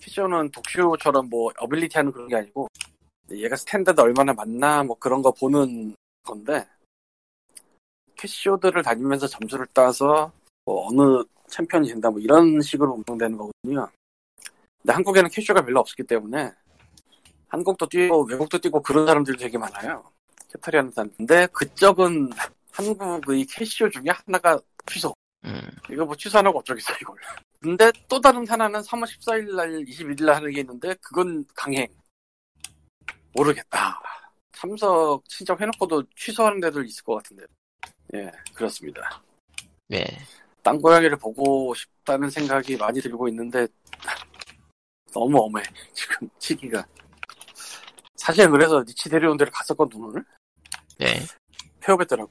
[0.00, 2.68] cat show는 dog show처럼 뭐 agility 하는 그런 게 아니고
[3.30, 6.66] 얘가 standard 얼마나 맞나 뭐 그런 거 보는 건데
[8.16, 10.30] cat show들을 다니면서 점수를 따서
[10.64, 13.88] 뭐 어느 챔피언이 된다 뭐 이런 식으로 운영되는 거거든요
[14.82, 16.52] 근데 한국에는 캐쇼가 별로 없었기 때문에
[17.48, 20.10] 한국도 뛰고 외국도 뛰고 그런 사람들이 되게 많아요.
[20.60, 22.30] 사람 근데 그쪽은
[22.72, 25.14] 한국의 캐쇼 중에 하나가 취소.
[25.44, 27.16] 음, 이거 뭐 취소 안 하고 어쩌겠어 이걸.
[27.60, 31.86] 근데 또 다른 하나는 3월 14일 날 21일 날 하는 게 있는데 그건 강행.
[33.34, 34.00] 모르겠다.
[34.52, 37.44] 참석 신청해놓고도 취소하는 데들 있을 것 같은데.
[38.14, 39.22] 예 그렇습니다.
[39.88, 40.04] 네.
[40.62, 43.66] 땅 고양이를 보고 싶다는 생각이 많이 들고 있는데
[45.12, 46.84] 너무 엄해 지금 시기가.
[48.16, 50.24] 사실 그래서 니치 데려온 데를 갔었거든 오늘?
[50.98, 51.20] 네.
[51.80, 52.30] 폐업했더라고.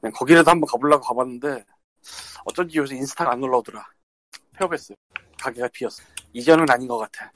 [0.00, 1.64] 그냥 거기라도 한번 가보려고 가봤는데
[2.44, 3.84] 어쩐지 요새 인스타가 안 올라오더라.
[4.56, 4.96] 폐업했어요.
[5.40, 6.02] 가게가 비었어.
[6.32, 7.30] 이전은 아닌 것 같아.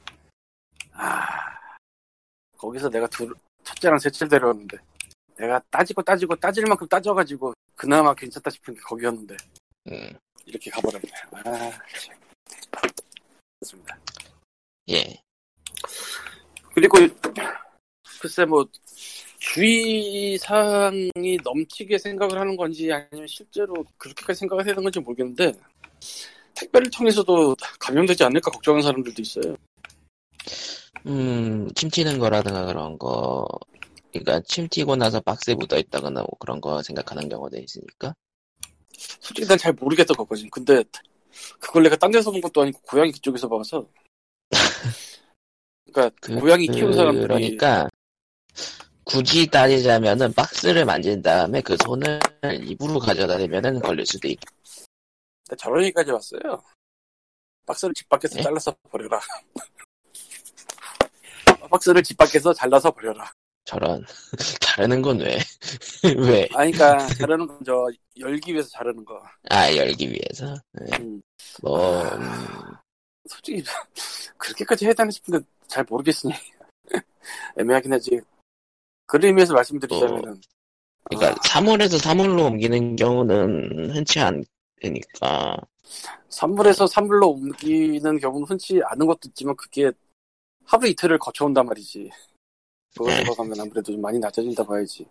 [0.92, 1.28] 아
[2.56, 4.78] 거기서 내가 둘 첫째랑 셋째를 데려왔는데
[5.36, 9.36] 내가 따지고 따지고 따질 만큼 따져가지고 그나마 괜찮다 싶은 게 거기였는데
[9.88, 10.12] 음,
[10.46, 11.10] 이렇게 가버렸네.
[11.32, 11.42] 아
[11.98, 12.16] 참.
[13.58, 14.01] 그렇습니다
[14.90, 15.22] 예.
[16.74, 16.98] 그리고
[18.20, 18.66] 글쎄 뭐
[19.38, 25.52] 주의 사항이 넘치게 생각을 하는 건지 아니면 실제로 그렇게까지 생각을 해야 되는 건지 모르겠는데
[26.54, 29.56] 택배를 통해서도 감염되지 않을까 걱정하는 사람들도 있어요.
[31.06, 33.46] 음, 침 튀는 거라든가 그런 거,
[34.12, 38.14] 그러니까 침 튀고 나서 박스에 묻어 있다거나 뭐 그런 거 생각하는 경우도 있으니까.
[39.20, 40.48] 솔직히 난 잘 모르겠다 그거지.
[40.50, 40.84] 근데
[41.58, 43.88] 그걸 내가 딴 데서 본 것도 아니고 고양이 그쪽에서 봐서
[45.92, 47.88] 그러니까 그, 고양이 키우는 사람들이 그러니까
[49.04, 52.20] 굳이 따지자면은 박스를 만진 다음에 그 손을
[52.62, 54.42] 입으로 가져다 대면은 걸릴 수도 있고.
[55.48, 56.62] 나 저런 얘기까지 왔어요.
[57.66, 58.42] 박스를 집 밖에서 네?
[58.42, 59.20] 잘라서 버려라.
[61.70, 63.30] 박스를 집 밖에서 잘라서 버려라.
[63.64, 64.04] 저런
[64.60, 65.38] 자르는 건 왜?
[66.18, 66.48] 왜?
[66.54, 67.86] 아니, 그니까, 자르는 건 저,
[68.18, 69.22] 열기 위해서 자르는 거.
[69.50, 70.54] 아 열기 위해서.
[70.72, 70.98] 네.
[70.98, 71.22] 음,
[71.62, 72.71] 뭐 아.
[73.22, 73.62] 음, 솔직히,
[74.38, 76.34] 그렇게까지 해야 되나 싶은데, 잘 모르겠으니.
[77.58, 78.20] 애매하긴 하지.
[79.06, 80.40] 그런 의미에서 말씀드리자면 은,
[81.04, 81.34] 그러니까 아.
[81.34, 85.56] 3월에서 3월로 옮기는 경우는 흔치 않으니까.
[86.28, 89.92] 산물에서 산물로 옮기는 경우는 흔치 않은 것도 있지만, 그게
[90.64, 92.10] 하루 이틀을 거쳐온단 말이지.
[92.94, 93.16] 그걸 네.
[93.24, 95.06] 생각하면 아무래도 좀 많이 낮아진다 봐야지.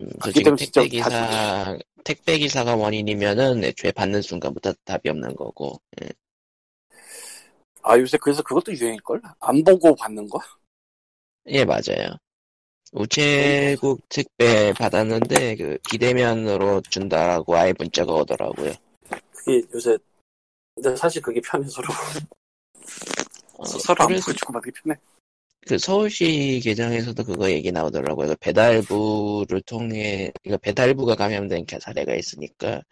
[0.00, 5.80] 음, 그렇기 때문에 택배 기사 택배 기사가 원인이면은 애초에 받는 순간부터 답이 없는 거고.
[6.02, 6.08] 예.
[7.82, 9.20] 아, 요새 그래서 그것도 유행일걸?
[9.40, 10.40] 안 보고 받는 거?
[11.46, 12.16] 예, 맞아요.
[12.92, 18.72] 우체국 특배 받았는데 그 비대면으로 준다고 아예 문자가 오더라고요.
[19.32, 19.96] 그게 요새,
[20.74, 21.88] 근데 사실 그게 편해, 서로.
[23.58, 24.98] 어, 서로 안 보여주고 받기 편해.
[25.66, 28.28] 그 서울시 계정에서도 그거 얘기 나오더라고요.
[28.28, 32.82] 그 배달부를 통해 그러니까 배달부가 감염된 게 사례가 있으니까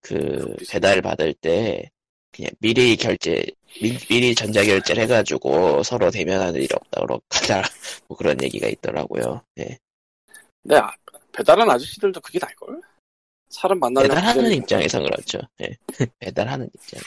[0.00, 1.88] 그 배달 받을 때
[2.32, 3.44] 그냥 미리 결제
[3.80, 7.62] 미, 리 전자 결제를 해가지고 서로 대면하는 일 없다고 하자
[8.08, 9.42] 뭐 그런 얘기가 있더라고요.
[9.58, 9.78] 예.
[10.62, 10.90] 근데 아,
[11.32, 12.80] 배달한 아저씨들도 그게 나을걸?
[13.48, 14.52] 사람 만나려고 배달하는.
[14.52, 15.40] 입장에서 그렇죠.
[15.62, 15.76] 예.
[16.18, 17.00] 배달하는 입장.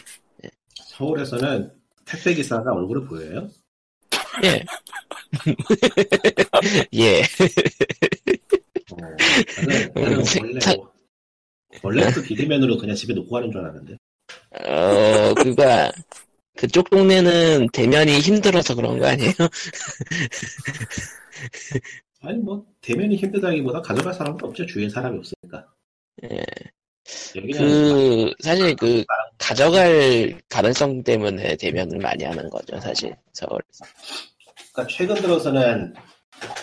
[0.75, 1.71] 서울에서는
[2.05, 3.49] 택배 기사가 얼굴을 보여요?
[4.43, 4.63] 예.
[6.93, 7.21] 예.
[8.91, 8.97] 어,
[9.57, 10.91] 나는, 나는 원래 사- 뭐-
[11.83, 13.97] 원래부터 비대면으로 그냥 집에 놓고 가는 줄 알았는데
[14.65, 15.91] 어, 그가
[16.57, 19.31] 그쪽 동네는 대면이 힘들어서 그런 거 아니에요?
[22.21, 24.65] 아니 뭐 대면이 힘들다기보다 가져갈 사람도 없죠.
[24.65, 25.65] 주위에 사람이 없으니까.
[26.23, 26.43] 예.
[27.33, 29.05] 그 사실 그
[29.37, 33.85] 가져갈 가능성 때문에 대면을 많이 하는 거죠 사실 서울에서.
[34.73, 35.93] 그러니까 최근 들어서는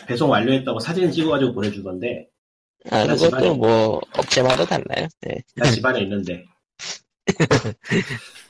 [0.07, 2.29] 배송 완료했다고 사진 찍어가지고 보내주던데
[2.91, 5.09] 아 그것도 뭐 업체마다 달라요.
[5.23, 5.39] 네.
[5.57, 6.45] 나 집안에 있는데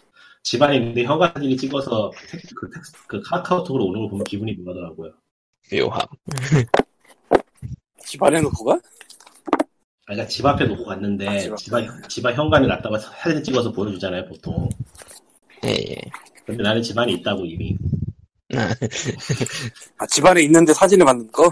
[0.44, 5.12] 집안에 있는데 현관 사진이 찍어서 텍- 그, 텍스트, 그 카카오톡으로 오는 걸 보면 기분이 묘하더라고요.
[5.72, 6.00] 묘함.
[8.04, 8.74] 집안에 놓고 가?
[8.74, 8.78] 아,
[10.06, 11.62] 그러니까 집 앞에 놓고 갔는데 아, 집 앞에.
[11.62, 14.68] 집안 집안 현관에 놨다가 사진 찍어서 보여주잖아요 보통.
[15.64, 15.96] 예, 예.
[16.44, 17.74] 근데 나는 집안에 있다고 이미.
[19.96, 21.50] 아, 집안에 있는데 사진을 받는 거?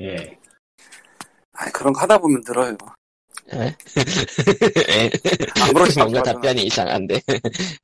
[0.00, 0.36] 예.
[1.52, 2.76] 아, 그런 거 하다 보면 늘어요.
[3.54, 3.58] 예?
[3.58, 5.10] 예.
[5.62, 6.22] 안 그렇지 뭔가.
[6.22, 7.20] 답변이 이상한데.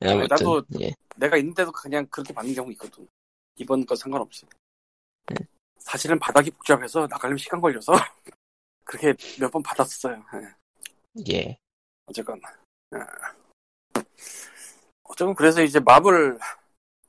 [0.01, 0.91] 아무튼 나도- 예.
[1.17, 3.07] 내가 있는데도 그냥 그렇게 받는 경우 있거든.
[3.55, 4.47] 이번 거 상관없어.
[5.27, 5.35] 네.
[5.77, 7.91] 사실은 바닥이 복잡해서 나가려면 시간 걸려서
[8.85, 10.23] 그렇게 몇 번 받았어요.
[10.35, 11.33] 예.
[11.33, 11.57] 예.
[12.05, 12.41] 어쨌건.
[12.95, 12.99] 예.
[15.03, 16.37] 어쨌건 그래서 이제 마블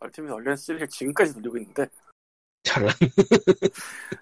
[0.01, 1.87] 얼티밋 얼리언스를 지금까지 돌리고 있는데
[2.65, 2.91] 저런.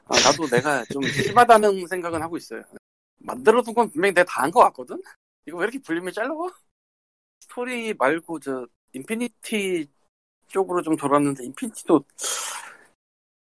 [0.06, 2.62] 아, 나도 내가 좀 심하다는 생각은 하고 있어요.
[3.32, 5.00] 만들어둔 건 분명히 내가 다 한 것 같거든?
[5.46, 6.30] 이거 왜 이렇게 볼륨이 짧아?
[7.40, 9.88] 스토리 말고 저 인피니티
[10.48, 12.04] 쪽으로 좀 돌았는데 인피니티도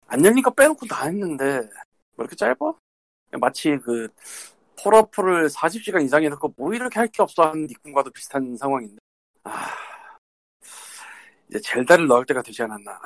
[0.07, 1.69] 안 열린 거 빼놓고 다 했는데 왜
[2.19, 2.57] 이렇게 짧아?
[3.41, 4.09] 마치 그
[4.83, 8.97] 폴아웃을 40시간 이상 해놓고 뭐 이렇게 할 게 없어 하는 느낌과도 비슷한 상황인데
[9.45, 9.69] 아
[11.49, 13.01] 이제 젤다를 넣을 때가 되지 않았나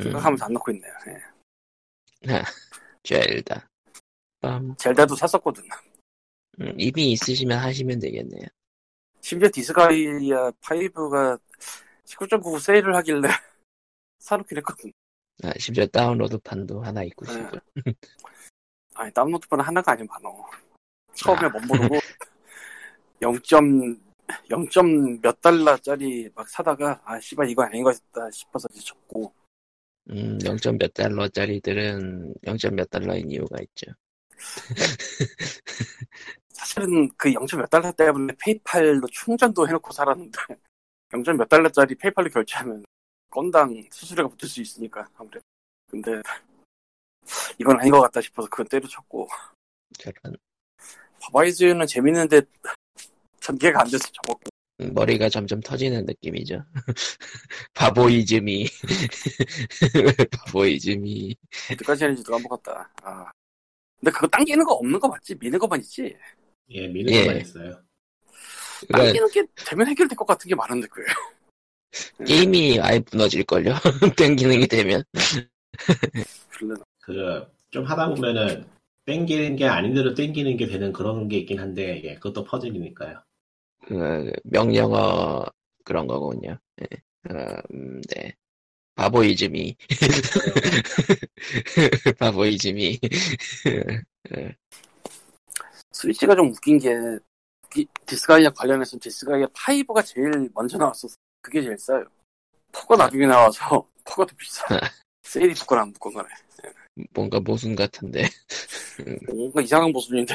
[0.00, 1.20] 음, 생각하면서 안 넣고 있네요 예.
[3.02, 3.66] 젤다.
[4.42, 4.76] 빰.
[4.76, 5.64] 젤다도 샀었거든
[6.60, 8.46] 음, 이미 있으시면 하시면 되겠네요.
[9.20, 11.40] 심지어 디스가이아 5가
[12.04, 13.22] 19.99 세일을 하길래
[14.18, 14.92] 사놓긴 했거든.
[15.44, 17.32] 아, 심지어 다운로드판도 하나 있고 네.
[17.32, 17.58] 싶고.
[18.94, 20.44] 아니, 다운로드판은 하나가 아니면 많어.
[21.14, 21.48] 처음에 아.
[21.48, 21.98] 못 모르고
[23.22, 23.38] 0.
[24.74, 25.20] 0.
[25.20, 29.32] 몇 달러짜리 막 사다가 아 씨발 이거 아닌 것 같다 싶어서 이제 접고
[30.10, 30.56] 음, 0.
[30.78, 32.56] 몇 달러짜리들은 0.
[32.74, 33.92] 몇 달러인 이유가 있죠.
[36.50, 37.46] 사실은 그 0.
[37.56, 40.38] 몇 달러 때문에 페이팔로 충전도 해놓고 살았는데
[41.12, 41.36] 0.
[41.36, 42.84] 몇 달러짜리 페이팔로 결제하면
[43.30, 45.44] 건당 수수료가 붙을 수 있으니까 아무래도
[45.90, 46.22] 근데
[47.58, 49.28] 이건 아닌 것 같다 싶어서 그건 때려쳤고
[49.98, 50.36] 저런.
[51.20, 52.42] 바바이즈는 재밌는데
[53.40, 54.50] 전개가 안 돼서 접었고
[54.80, 56.64] 음, 머리가 점점 터지는 느낌이죠.
[57.74, 58.66] 바보이즘이.
[60.30, 61.36] 바보이즘이.
[61.72, 62.90] 어디까지 하는지도 까먹었다.
[63.02, 63.30] 아.
[64.02, 65.36] 근데 그거 당기는 거 없는 거 맞지?
[65.36, 66.16] 미는 거만 있지?
[66.70, 67.20] 예, 미는 예.
[67.20, 67.80] 것만 있어요.
[68.88, 71.06] 그러니까 당기는 게 되면 해결될 것 같은 게 많은데 그게.
[72.26, 73.74] 게임이 아예 무너질걸요?
[74.18, 75.04] 땡기는 게 되면.
[77.00, 78.66] 그, 좀 하다 보면은,
[79.06, 83.22] 땡기는 게 아닌데도 땡기는 게 되는 그런 게 있긴 한데, 예, 그것도 퍼즐이니까요.
[83.86, 85.44] 그, 명령어
[85.84, 86.58] 그런 거군요.
[86.80, 87.32] 예.
[87.32, 88.34] 어, 음, 네.
[88.94, 89.76] 바보이즘이.
[92.18, 93.00] 바보이즘이.
[95.92, 96.90] 스위치가 좀 웃긴 게
[97.76, 101.14] 이- 디스가이아 관련해서 디스가이아 5가 제일 먼저 나왔었어.
[101.40, 102.04] 그게 제일 싸요.
[102.72, 104.64] 포가 나중에 나와서 포가 더 비싸.
[105.22, 106.26] 세일이 붙거나 안 붙거나
[107.14, 108.24] 뭔가 모순 같은데.
[109.34, 110.34] 뭔가 이상한 모습인데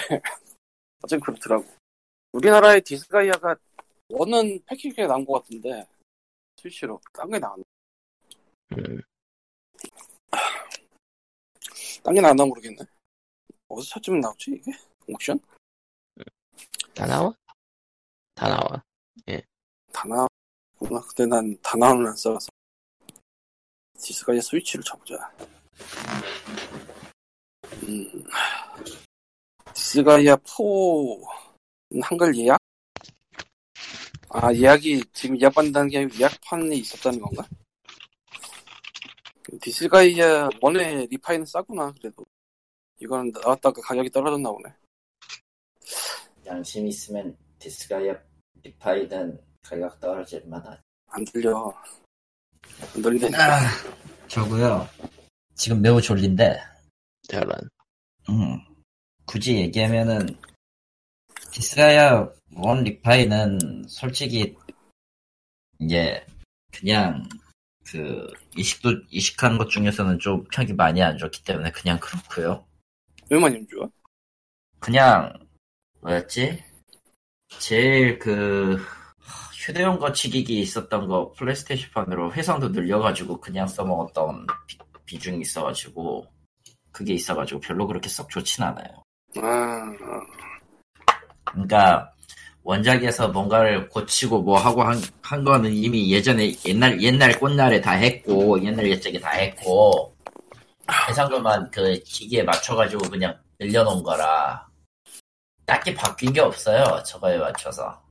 [1.03, 1.65] 어쨌든 그렇더라고.
[2.33, 3.55] 우리나라의 디스가이아가
[4.09, 5.85] 원은 패키지가 나온 것 같은데
[6.61, 7.63] 스위치로 딴 게 나왔나?
[8.73, 9.01] 음,
[12.03, 12.77] 딴게 나왔나 모르겠네.
[13.67, 14.71] 어디서 찾으면 나오지 이게?
[15.07, 15.39] 옥션?
[16.93, 17.33] 다 나와?
[18.35, 18.83] 다 나와.
[19.93, 21.01] 다 나왔구나.
[21.15, 22.47] 근데 난 다 나오는 안 써서
[23.99, 25.15] 디스가이아 스위치를 쳐보자.
[27.83, 28.23] 음,
[29.73, 30.63] 디스가이아 4
[32.03, 32.59] 한글 예약?
[34.29, 37.47] 아 예약이 지금 예약받는다는 게 아니고 예약판에 있었다는 건가?
[39.61, 42.25] 디스가이아 one의 Refine은 싸구나 그래도
[42.99, 44.73] 이거는 나왔다가 가격이 떨어졌나 보네.
[46.45, 48.15] 양심 있으면 디스가이아
[48.63, 50.77] Refine은 가격 떨어질 만한.
[51.07, 51.73] 안 들려.
[52.95, 53.37] 안 들리네.
[53.37, 53.59] 아,
[54.27, 54.87] 저고요.
[55.55, 56.59] 지금 매우 졸린데,
[57.23, 57.69] 저런.
[58.29, 58.59] 음,
[59.25, 60.27] 굳이 얘기하면은
[61.51, 64.55] 디스가이아 원 리파이는 솔직히
[65.79, 66.25] 이게
[66.71, 67.27] 그냥
[67.89, 72.65] 그 이식도 이식한 것 중에서는 좀 평이 많이 안 좋기 때문에 그냥 그렇고요.
[73.29, 73.87] 왜 많이 안 좋아?
[74.79, 75.33] 그냥
[76.01, 76.63] 뭐였지?
[77.59, 78.77] 제일 그
[79.53, 86.27] 휴대용 거치기기 있었던 거 플레이스테이션판으로 회선도 늘려가지고 그냥 써먹었던 비, 비중이 있어가지고
[86.91, 89.03] 그게 있어가지고 별로 그렇게 썩 좋진 않아요.
[89.37, 89.95] 아,
[91.45, 92.13] 그러니까
[92.67, 98.61] 원작에서 뭔가를 고치고 뭐 하고 한, 한 거는 이미 예전에 옛날 옛날 꽃날에 다 했고
[98.61, 100.13] 옛날 옛적에 다 했고
[101.07, 104.67] 해상도만 그 기기에 맞춰가지고 그냥 늘려놓은 거라
[105.65, 108.03] 딱히 바뀐 게 없어요 저거에 맞춰서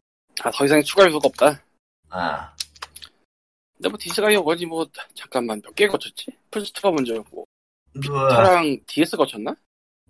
[0.43, 1.63] 아, 더 이상 추가할 수가 없다.
[2.09, 2.51] 아
[3.77, 6.27] 근데 뭐 디스가이아 one이 뭐 잠깐만 몇 개 거쳤지?
[6.51, 7.45] 플스2가 먼저였고.
[8.31, 9.55] 차랑 DS 거쳤나?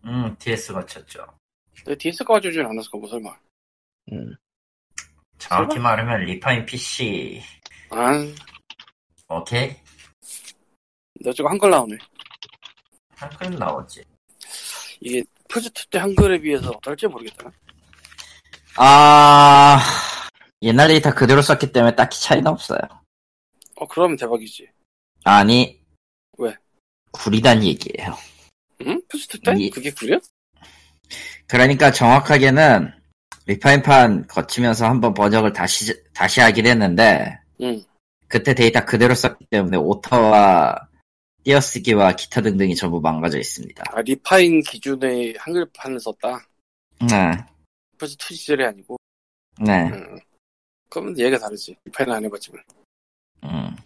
[0.04, 1.26] 음 DS 거쳤죠
[1.84, 3.36] 근데 DS가 가져오진 않았을까 뭐 설마
[4.12, 4.34] 음.
[5.38, 7.42] 정확히 말하면 Refine PC
[7.90, 8.12] 아
[9.28, 9.76] 오케이
[11.20, 11.96] 너 저거 한글 나오네
[13.16, 14.02] 한글 나왔지
[15.00, 17.50] 이게 플스2 때 한글에 비해서 어떨지 모르겠다
[18.76, 19.78] 아
[20.62, 22.80] 옛날 데이터 그대로 썼기 때문에 딱히 차이는 없어요
[23.76, 24.68] 어 그러면 대박이지
[25.24, 25.80] 아니
[26.38, 26.54] 왜?
[27.12, 28.16] 구리단 얘기예요
[28.82, 29.00] 응?
[29.08, 29.54] 플스2 때?
[29.62, 30.18] 이- 그게 구려?
[31.46, 32.92] 그러니까 정확하게는
[33.46, 37.82] 리파인판 거치면서 한번 번역을 다시 다시 하긴 했는데 응
[38.28, 40.88] 그때 데이터 그대로 썼기 때문에 오타와
[41.44, 43.84] 띄어쓰기와 기타 등등이 전부 망가져 있습니다.
[43.92, 46.44] 아, Refine 기준의 한글판을 썼다?
[47.08, 47.44] 네,
[47.96, 48.96] 플스 2 시절이 아니고?
[49.60, 50.18] 네, 응.
[50.90, 51.76] 그러면 얘가 다르지.
[51.84, 52.60] Refine은 안 해봤지만.
[53.44, 53.76] 음,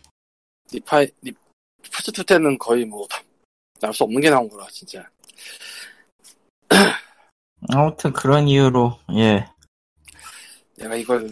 [0.73, 1.33] Refine 리,
[1.93, 3.07] 플스 2 때는 거의 뭐
[3.79, 5.07] 나올 수 없는 게 나온 거라 진짜
[7.69, 9.47] 아무튼 그런 이유로 예,
[10.77, 11.31] 내가 이걸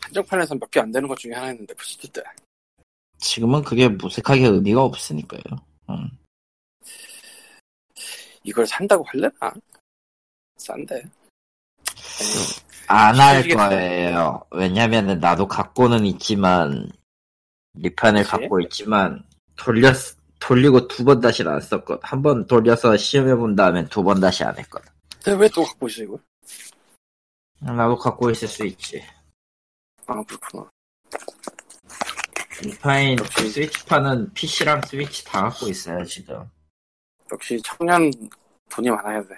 [0.00, 2.22] 한정판에서 몇 개 안 되는 것 중에 하나였는데 플스2 때
[3.18, 5.42] 지금은 그게 무색하게 의미가 없으니까요.
[5.90, 6.08] 음.
[8.42, 9.52] 이걸 산다고 할래나?
[10.56, 11.02] 싼데
[12.88, 13.46] 안 할.
[13.46, 14.42] 거예요.
[14.50, 16.90] 왜냐면은 나도 갖고는 있지만
[17.74, 18.30] 리판을 그치?
[18.30, 19.22] 갖고 있지만
[19.56, 19.94] 돌렸
[20.40, 22.00] 돌리고 두 번 다시 안 썼거든.
[22.02, 24.90] 한 번 돌려서 시험해 본 다음에 두 번 다시 안 했거든.
[25.22, 26.18] 근데 왜또 갖고 있어 이걸?
[27.60, 29.02] 나도 갖고 있을 수 있지.
[30.06, 30.68] 아 그렇구나
[32.62, 33.16] 리파인
[33.52, 36.48] 스위치판은 PC랑 스위치 다 갖고 있어요 지금.
[37.32, 38.10] 역시 청년
[38.70, 39.34] 돈이 많아야 돼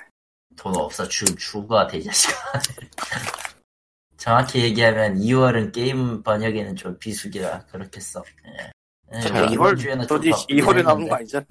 [0.57, 2.35] 돈 없어 주 주가 되자식아.
[4.18, 8.23] 정확히 얘기하면 2월은 게임 번역에는 좀 비수기라 그렇게 써.
[8.47, 8.71] 예.
[9.14, 11.09] 예, 자, 이번 주에는 바쁘긴 2월에 나오는 했는데.
[11.09, 11.47] 거 아니잖아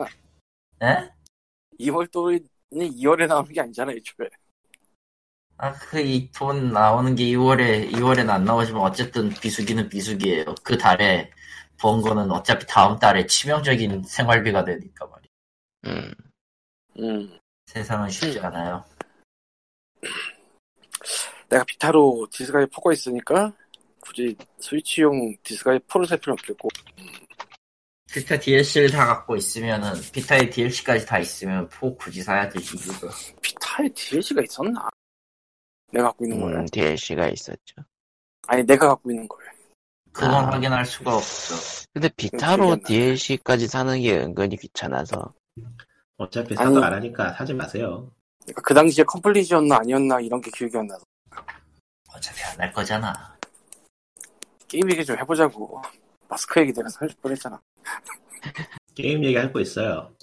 [0.83, 1.11] 예?
[1.79, 2.09] 2월
[2.71, 4.29] 돈이 2월에 나오는 게 아니잖아 애초에
[5.57, 10.55] 아, 그, 이돈 나오는 게 2월에, 2월에는 안 나오지만 어쨌든 비수기는 비수기예요.
[10.63, 11.29] 그 달에
[11.79, 15.29] 번 거는 어차피 다음 달에 치명적인 생활비가 되니까 말이야.
[15.85, 16.13] 음.
[16.97, 18.83] 음 세상은 쉽지 않아요.
[21.47, 23.53] 내가 비타로 디스가이 4가 있으니까
[23.99, 26.69] 굳이 스위치용 디스가이 4를 살 필요는 없겠고
[28.13, 33.09] 피타 DLC를 다 갖고 있으면은, 피타의 DLC까지 다 있으면 포 굳이 사야 되지, 이거.
[33.41, 34.89] 비타에 DLC가 있었나?
[35.93, 37.75] 내가 갖고 있는 거야 음, DLC가 있었죠.
[38.47, 39.47] 아니 내가 갖고 있는 거야
[40.13, 40.51] 그건 아.
[40.51, 41.85] 확인할 수가 없어.
[41.93, 42.77] 근데 비타로.
[42.85, 45.33] DLC까지 사는 게 은근히 귀찮아서.
[46.17, 46.73] 어차피 아니.
[46.73, 48.09] 사도 안 하니까 사지 마세요.
[48.43, 51.03] 그러니까 그 당시에 컴플릿이었나 아니었나 이런 게 기억이 안 나서
[52.13, 53.37] 어차피 안 할 거잖아.
[54.67, 55.81] 게임 얘기 좀 해보자고
[56.31, 57.61] 마스크 얘기 내가 살 뻔했잖아
[58.95, 60.13] 게임 얘기할 거 있어요.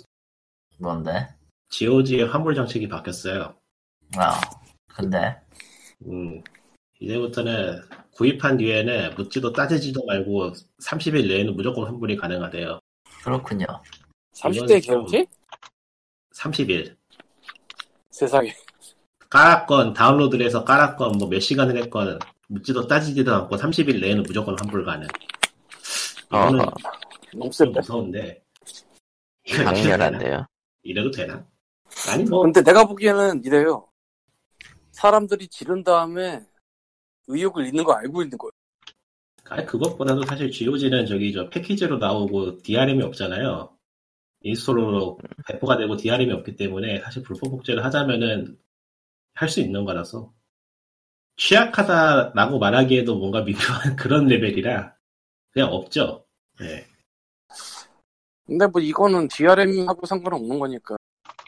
[0.79, 1.29] 뭔데?
[1.71, 3.55] GOG의 환불 정책이 바뀌었어요.
[4.17, 4.41] 아,
[4.95, 5.37] 근데,
[6.07, 6.43] 음,
[7.01, 12.79] 이제부터는 구입한 뒤에는 묻지도 따지지도 말고 30일 내에는 무조건 환불이 가능하대요.
[13.25, 13.67] 그렇군요.
[14.35, 15.27] 30대 좀- 개업지?
[16.35, 16.97] 30일.
[18.11, 18.55] 세상에
[19.31, 22.19] 깔았건 다운로드를 해서 깔았건 뭐 몇 시간을 했건
[22.49, 25.07] 묻지도 따지지도 않고 30일 내에는 무조건 환불 가능.
[26.29, 26.73] 이거는 어,
[27.33, 28.43] 너무 무서운데.
[29.51, 30.47] 강렬한데요.
[30.83, 31.47] 이래도 되나?
[32.09, 33.89] 아니 뭐 근데 내가 보기에는 이래요
[34.93, 36.45] 사람들이 지른 다음에
[37.29, 38.51] 의욕을 잃는 거 알고 있는 거예요
[39.51, 43.75] 아니 그것보다도 사실 GOG는 저기 저 패키지로 나오고 DRM이 없잖아요.
[44.43, 48.59] 인스톨로 배포가 되고 DRM이 없기 때문에 사실 불법 복제를 하자면은
[49.35, 50.33] 할 수 있는 거라서
[51.37, 54.95] 취약하다라고 말하기에도 뭔가 미묘한 그런 레벨이라
[55.59, 56.25] 그냥 없죠.
[56.61, 56.87] 네.
[58.47, 60.97] 근데 뭐 이거는 DRM하고 상관없는 거니까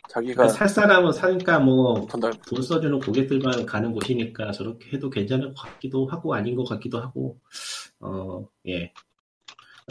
[0.09, 5.55] 자기가 그러니까 살 사람은 사니까 뭐돈 달, 돈 써주는 고객들만 가는 곳이니까 저렇게 해도 괜찮을
[5.55, 7.39] 것 같기도 하고 아닌 것 같기도 하고
[8.01, 8.93] 어 예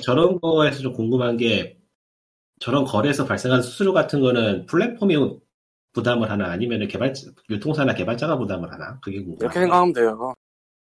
[0.04, 1.78] 저런 거에서 좀 궁금한 게
[2.60, 5.16] 저런 거래에서 발생한 수수료 같은 거는 플랫폼이
[5.94, 7.14] 부담을 하나 아니면 개발
[7.50, 9.40] 유통사나 개발자가 부담을 하나 그게 궁금해요.
[9.44, 10.34] 이렇게 생각하면 돼요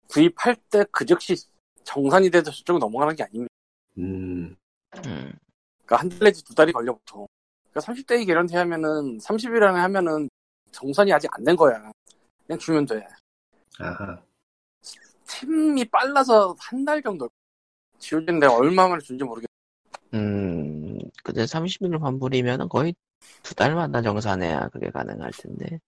[0.09, 1.37] 구입할 때 그 즉시
[1.85, 3.53] 정산이 돼서 저쪽으로 넘어가는 게 아닙니다.
[3.99, 4.57] 음,
[5.07, 5.33] 음,
[5.85, 7.27] 그러니까 한 달 내지 두 달이 걸려 보통.
[7.71, 10.29] 그러니까 30대기 개런티 하면은 30일 안에 하면은
[10.71, 11.91] 정산이 아직 안 된 거야.
[12.47, 13.07] 그냥 주면 돼.
[13.79, 14.21] 아하.
[15.27, 17.29] 팀이 빨라서 한 달 정도.
[17.99, 19.47] 지워진 내가 얼마 만에 준지 모르겠.
[20.15, 22.95] 음, 근데 30일 환불이면 거의
[23.43, 25.79] 두 달마다 정산해야 그게 가능할 텐데.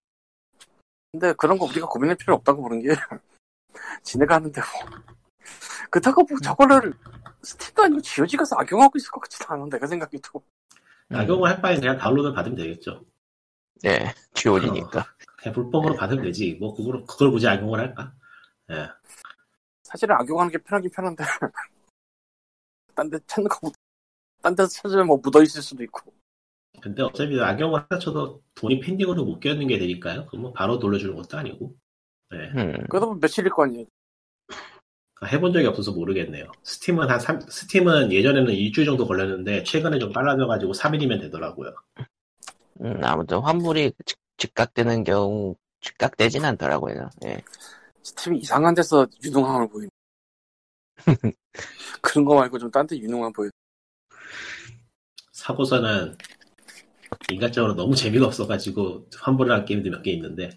[1.13, 2.89] 근데 그런 거 우리가 고민할 필요 없다고 보는 게
[4.03, 5.15] 지네가 하는데 뭐.
[5.91, 6.95] 그렇다고 뭐 저거를
[7.43, 10.43] 스팀도 아니고 지오지 가서 악용하고 있을 것 같지도 않아 내가 생각해도.
[11.09, 13.05] 음, 악용을 할 바에 그냥 다운로드 받으면 되겠죠.
[13.83, 15.05] 네, 지워지니까.
[15.39, 16.55] 그냥 불법으로 받으면 되지.
[16.61, 18.13] 뭐 그걸 그걸 굳이 악용을 할까?
[18.71, 18.89] 예.
[19.83, 21.23] 사실은 악용하는 게 편하긴 편한데
[22.95, 23.77] 딴 데 찾는 거보다
[24.43, 26.13] 딴 데서 찾으면 뭐 묻어있을 수도 있고
[26.81, 30.27] 근데 어차피 악용을 하다 쳐도 돈이 펜딩으로 묶여있는 게 되니까요.
[30.27, 31.75] 그뭐 바로 돌려주는 것도 아니고.
[32.33, 32.37] 예.
[32.57, 33.87] 음, 그러다 보면 며칠일 거 아니에요
[35.27, 36.51] 해본 적이 없어서 모르겠네요.
[36.63, 41.75] 스팀은 한 3, 스팀은 예전에는 일주일 정도 걸렸는데 최근에 좀 빨라져가지고 3일이면 되더라고요.
[42.81, 47.09] 음, 아무튼 환불이 즉- 즉각되는 경우, 즉각되진 않더라고요.
[47.27, 47.41] 예.
[48.03, 49.89] 스팀이 이상한 데서 유능함을 보이네
[52.03, 53.51] 그런 거 말고 좀 딴 데 유능함 보여
[55.33, 56.17] 사고서는
[57.31, 60.51] 인간적으로 너무 재미가 없어가지고 환불을 한 게임도 몇 개 있는데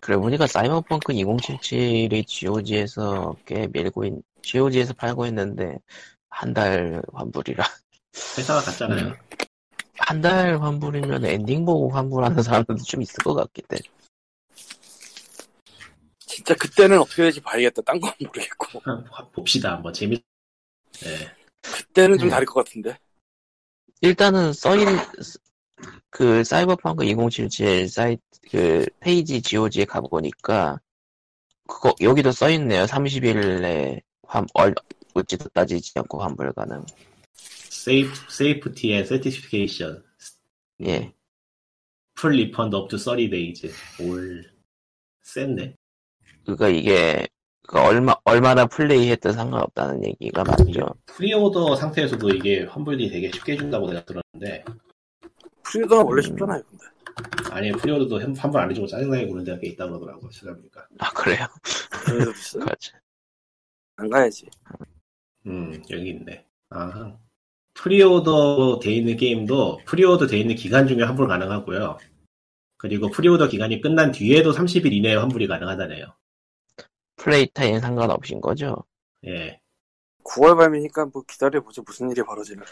[0.00, 5.78] 그래 보니까 사이버펑크 2077이 GOG에서 꽤 밀고 있, GOG에서 팔고 있는데
[6.30, 7.64] 한 달 환불이라
[8.38, 9.14] 회사가 같잖아요.
[9.98, 13.78] 한달 환불이면 엔딩 보고 환불하는 사람들도 좀 있을 것 같긴 해.
[16.18, 18.80] 진짜 그때는 어떻게 될지 봐야겠다 딴 건 모르겠고
[19.32, 19.72] 봅시다.
[19.74, 20.22] 한번 재미.
[21.04, 21.30] 예.
[21.62, 22.30] 그때는 좀 네.
[22.34, 22.96] 다를 것 같은데
[24.00, 24.86] 일단은 써인
[26.08, 30.80] 그 사이버펑크 2077 사이트 그 페이지 GOG에 가보니까
[31.68, 32.84] 그거 여기도 써있네요.
[32.84, 34.74] 30일에 환불, 어떤
[35.14, 36.84] 것도 따지지 않고 환불 가능.
[37.34, 40.02] safe safety and satisfaction
[40.84, 41.14] 예.
[42.14, 43.70] full refund up to 30 days
[44.02, 44.44] 올
[45.24, 45.74] 쎘네.
[46.44, 47.26] 그니까 이게
[47.66, 50.88] 그 얼마 얼마나 플레이했든 상관없다는 얘기가 맞죠.
[51.06, 54.64] pre-order 상태에서도 이게 환불이 되게 쉽게 해준다고 내가 들었는데
[55.62, 56.22] pre-order는 원래 음.
[56.22, 56.84] 쉽잖아요 근데
[57.50, 60.30] 아니 pre-order도 환- 환불 안 해주고 짜증나게 구는 데가 꽤 있다고 그러더라고요.
[60.30, 60.86] 찾아보니까.
[60.98, 61.46] 아 그래요?
[62.04, 62.96] 그래도 있어 그렇죠.
[63.96, 64.46] 안 가야지
[65.46, 66.46] 음 여기 있네.
[66.70, 67.16] 아
[67.74, 71.98] pre-order 돼 있는 게임도 pre-order 돼 있는 기간 중에 환불 가능하고요.
[72.76, 76.06] 그리고 pre-order 기간이 끝난 뒤에도 30일 이내에 환불이 가능하다네요.
[77.16, 78.84] play time 상관없인 거죠.
[79.26, 79.60] 예.
[80.24, 82.62] 9월 발매니까 뭐 기다려보죠 무슨 일이 벌어지나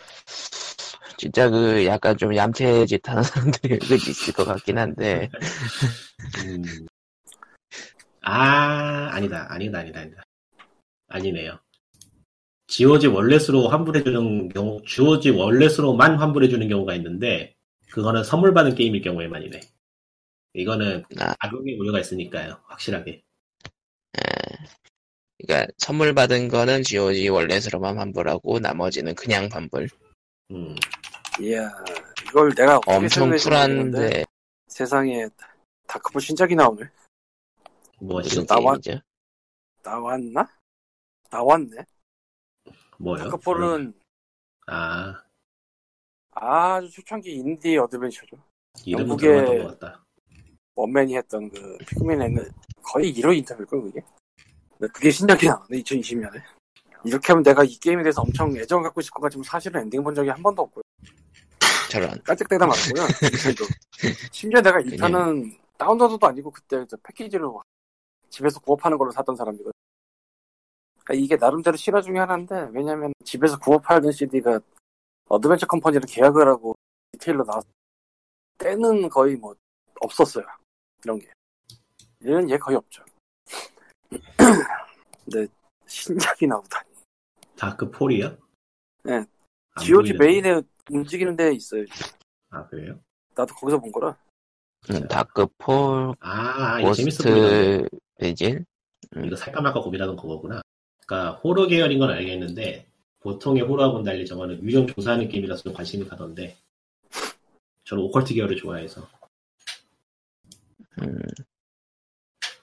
[1.19, 3.23] 진짜 그 약간 좀 얌체짓 하는
[3.61, 5.29] 사람들이 은근히 있을 것 같긴 한데
[6.47, 6.87] 음.
[8.31, 10.23] 아, 아니다, 아니다, 아니다, 아니다.
[11.09, 11.59] 아니네요.
[12.67, 17.55] GOG 월렛으로 환불해주는 경우, GOG 월렛으로만 환불해주는 경우가 있는데,
[17.91, 19.61] 그거는 선물 받은 게임일 경우에만이네.
[20.53, 21.35] 이거는 아.
[21.39, 23.23] 악용의 우려가 있으니까요, 확실하게.
[25.39, 29.89] 그러니까 선물 받은 거는 GOG 월렛으로만 환불하고 나머지는 그냥 환불.
[30.51, 30.75] 음,
[31.41, 31.71] 이야
[32.29, 34.25] 이걸 내가 어떻게 엄청 모르겠는데 쿨한데
[34.67, 35.29] 세상에
[35.87, 36.85] Dark Fall 신작이 나오네?
[38.01, 39.01] 무슨 나와- 게임이죠?
[39.83, 40.49] 나왔나?
[41.31, 41.85] 나왔네
[42.99, 43.25] 뭐요?
[43.25, 43.95] Dark Fall은
[44.67, 45.23] 아,
[46.33, 48.37] 아주 초창기 인디 adventure죠
[48.85, 50.05] 이름은 영국의- 것 같다.
[50.75, 52.51] one man이 했던 그 피그민 했는
[52.83, 54.01] 거의 1호 인터뷰일 걸 그게
[54.79, 56.41] 근데 그게 신작이 나왔네 2020년에
[57.05, 60.15] 이렇게 하면 내가 이 게임에 대해서 엄청 애정 갖고 있을 것 같지만 사실은 엔딩 본
[60.15, 60.83] 적이 한 번도 없고요
[61.89, 62.23] 저런.
[62.23, 63.65] 깔짝대다 맞고요 인터뷰도.
[64.33, 67.63] 심지어 내가 1탄은 다운로드도 아니고 그때 저 패키지로
[68.31, 69.73] 집에서 구업하는 걸로 샀던 사람이거든
[71.05, 74.61] 그러니까 이게 나름대로 실화 중에 하나인데 왜냐면 집에서 구업하는 CD가
[75.29, 76.75] 어드벤처 컴퍼니를 계약을 하고
[77.13, 77.65] 디테일로 나왔
[78.59, 79.55] 때는 거의 뭐
[80.01, 80.45] 없었어요
[81.05, 81.31] 이런 게
[82.25, 83.03] 얘는 얘 거의 없죠
[85.25, 85.47] 근데
[85.87, 86.89] 신작이 나오다니
[87.57, 88.37] Dark Fall이요?
[89.05, 89.15] 네.
[89.15, 90.13] 안 GOG.
[90.15, 90.61] 메인에
[90.91, 91.85] 움직이는 데 있어요
[92.51, 92.99] 아, 그래요?
[93.35, 94.17] 나도 거기서 본 거라
[94.91, 97.79] 음, Dark Fall, 아, 이거 재밌어 보이는데.
[97.81, 98.65] Ghost Vigil.
[99.25, 100.63] 이거 살까 말까 고민하던 그거구나.
[101.05, 102.87] 그러니까 호러 계열인 건 알겠는데
[103.21, 106.57] 보통의 호러하고는 달리 저거는 유령 조사하는 게임이라서 좀 관심이 가던데
[107.85, 109.07] 저는 오컬트 계열을 좋아해서
[111.03, 111.19] 음,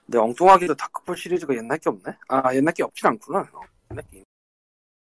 [0.06, 2.16] 근데 엉뚱하게도 Dark Fall 시리즈가 옛날 게 없네?
[2.28, 3.40] 아, 옛날 게 없진 않구나.
[3.52, 3.60] 어,
[3.90, 4.22] 옛날 게.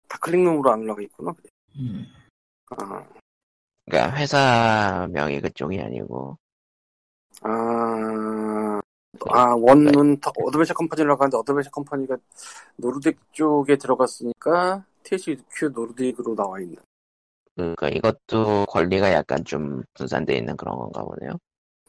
[0.08, 1.34] 다클릭룸으로 안 올라가 있구나.
[1.34, 1.50] 그래.
[1.78, 2.06] 음.
[2.72, 3.06] 아,
[3.86, 6.38] 그러니까 회사명이 그쪽이 아니고
[7.42, 8.80] 아,
[9.30, 12.18] 아, 원은 The- Adventure Company라고 하는데 Adventure Company가
[12.80, 16.78] Nordic 쪽에 들어갔으니까 THQ Nordic으로 나와 있는.
[17.56, 21.34] 그러니까 이것도 권리가 약간 좀 분산돼 있는 그런 건가 보네요.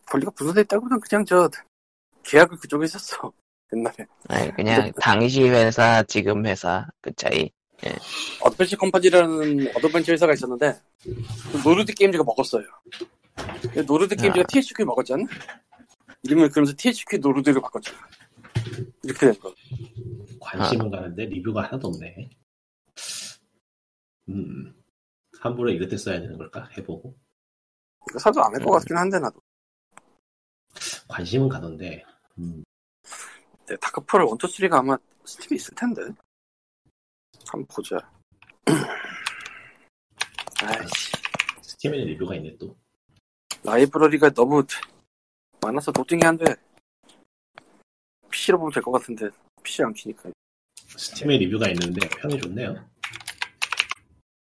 [0.06, 1.48] 권리가 분산돼 있다고는 그냥 저
[2.24, 3.32] 계약을 그쪽에 했었어.
[3.72, 4.06] 옛날에.
[4.28, 7.50] 아니 그냥 당시 회사 지금 회사 그 차이.
[8.40, 12.64] Adventure Company라는 adventure 회사가 있었는데 그 Nordic Games가 먹었어요.
[13.62, 14.46] 근데 Nordic Games가 아.
[14.48, 15.24] THQ 먹었잖아.
[16.22, 17.98] 이름을 그러면서 THQ Nordic을 바꿨잖아.
[19.02, 19.52] 이렇게 된 거.
[20.40, 22.30] 관심은 가는데 리뷰가 하나도 없네.
[24.28, 24.74] 음,
[25.40, 26.68] 함부로 때 써야 되는 걸까?
[26.76, 27.16] 해보고.
[28.08, 29.40] 이거 사도 안 할것 같긴 한데 나도.
[31.08, 32.04] 관심은 가던데.
[32.38, 32.62] 음,
[33.66, 33.78] 네, 1, 2,
[34.68, 36.02] 3가 아마 스팀에 있을 텐데.
[37.48, 37.96] 한번 보자.
[40.62, 41.12] 아이씨.
[41.62, 42.76] 스팀에는 리뷰가 있네 또.
[43.64, 44.64] 라이브러리가 너무
[45.60, 46.44] 많아서 노팅이 안 돼.
[48.30, 49.28] PC로 보면 될 것 같은데,
[49.62, 50.30] PC 안 키니까.
[50.96, 52.88] 스팀에 리뷰가 있는데 평이 좋네요.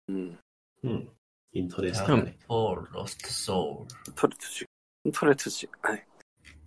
[0.09, 0.37] 음,
[0.85, 1.09] 음,
[1.51, 2.37] 인터넷 야, 스타네.
[2.47, 4.65] 폴 로스트 소울 인터레트지.
[5.03, 5.67] 인터레트지.
[5.81, 5.97] 아이.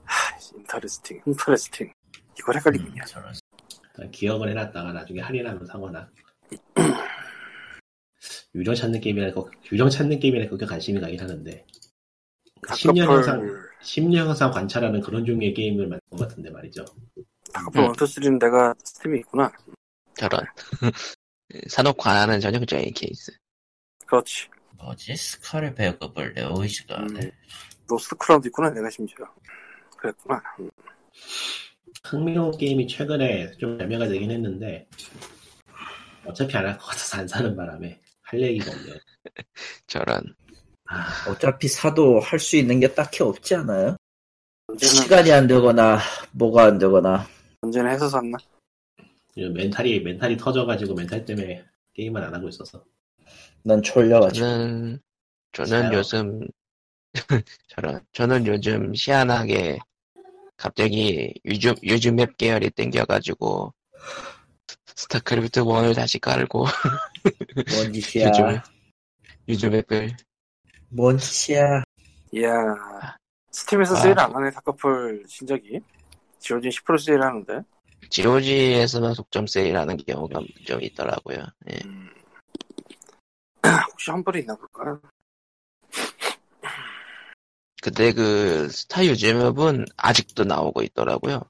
[0.04, 1.92] 하, 인터레스팅, 인터레스팅.
[2.38, 3.02] 이걸 헷갈리겠냐.
[3.16, 3.32] 음,
[4.10, 6.10] 기억을 해놨다가 나중에 할인하면 사거나.
[8.54, 11.66] 유령 찾는 게임이라 거, 유령 찾는 게임이라 그렇게 관심이 가긴 하는데.
[12.62, 16.84] 10년 이상, 다크펄, 10년 이상 관찰하는 그런 종류의 게임을 만든 것 같은데 말이죠.
[17.52, 19.52] 다크펄 1, 2, 3는 내가 스팀에 있구나.
[20.14, 20.44] 저런.
[21.68, 23.32] 산업 관하는 전형적인 케이스.
[24.06, 24.48] 그렇지.
[24.76, 27.32] 뭐지 스카를 배급을 내오이지가 음, 않네
[27.88, 29.26] 로스트 크라우드 있구나, 내가 심지어.
[29.96, 30.42] 그랬구나.
[30.60, 30.70] 음.
[32.04, 34.86] 흥미로운 게임이 최근에 좀 발매가 되긴 했는데
[36.24, 38.92] 어차피 안 할 것 같아서 안 사는 바람에 할 얘기가 없네.
[39.86, 40.34] 저런.
[40.86, 43.96] 아, 어차피 사도 할 수 있는 게 딱히 없지 않아요?
[44.78, 45.98] 시간이 안 되거나
[46.32, 47.26] 뭐가 안 되거나
[47.62, 48.36] 언제는 해서 샀나?
[49.36, 52.84] 멘탈이 멘탈이 터져가지고 멘탈 때문에 게임을 안 하고 있어서
[53.62, 55.00] 난 졸려가지고 저는
[55.52, 55.92] 저는.
[55.92, 56.40] 요즘
[57.68, 59.78] 저런 저는 요즘 희한하게
[60.58, 63.72] 갑자기 use use map 계열이 땡겨가지고
[64.94, 66.66] 스타크래프트 1을 다시 깔고
[67.74, 68.62] 뭔 짓이야 use map
[69.48, 70.16] use map을
[70.90, 71.84] 뭔 짓이야
[72.32, 72.52] 이야.
[73.50, 74.00] 스팀에서 아.
[74.00, 75.80] 세일 안 하네, 다크펄 신작이.
[76.38, 77.62] 지오진 10% 세일 하는데.
[78.10, 81.38] GOG에서만 속점 세일하는 경우가 좀 있더라고요.
[81.70, 81.78] 예.
[81.84, 82.10] 음.
[83.90, 85.00] 혹시 환불이 있나 볼까?
[87.80, 91.42] 근데 그 스타 유즈 맵은 아직도 나오고 있더라고요.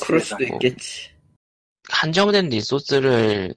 [0.00, 0.44] 그럴 수도.
[0.44, 1.10] 있겠지
[1.90, 3.54] 한정된 resource를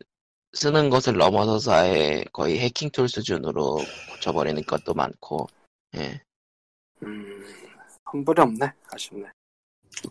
[0.54, 3.78] 쓰는 것을 넘어서서 아예 거의 해킹 tool 수준으로
[4.12, 5.48] 고쳐버리는 것도 많고,
[5.96, 6.22] 예.
[7.04, 7.46] 음,
[8.06, 8.72] 환불이 없네.
[8.94, 9.28] 아쉽네.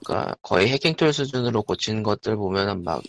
[0.04, 3.02] 그러니까 거의 해킹 tool 수준으로 고치는 것들 보면은 막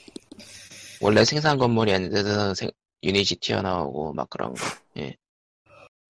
[1.01, 2.71] 원래 생산 건물이 아닌데도 생-
[3.03, 4.65] 유닛이 튀어나오고 막 그런 거.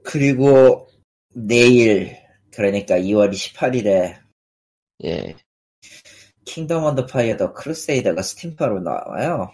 [0.03, 0.87] 그리고
[1.33, 2.17] 내일
[2.51, 4.19] 그러니까 2월 28일에
[5.03, 5.35] 예.
[6.45, 9.51] Kingdom Under Fire The Crusaders가 Steam판으로 나와요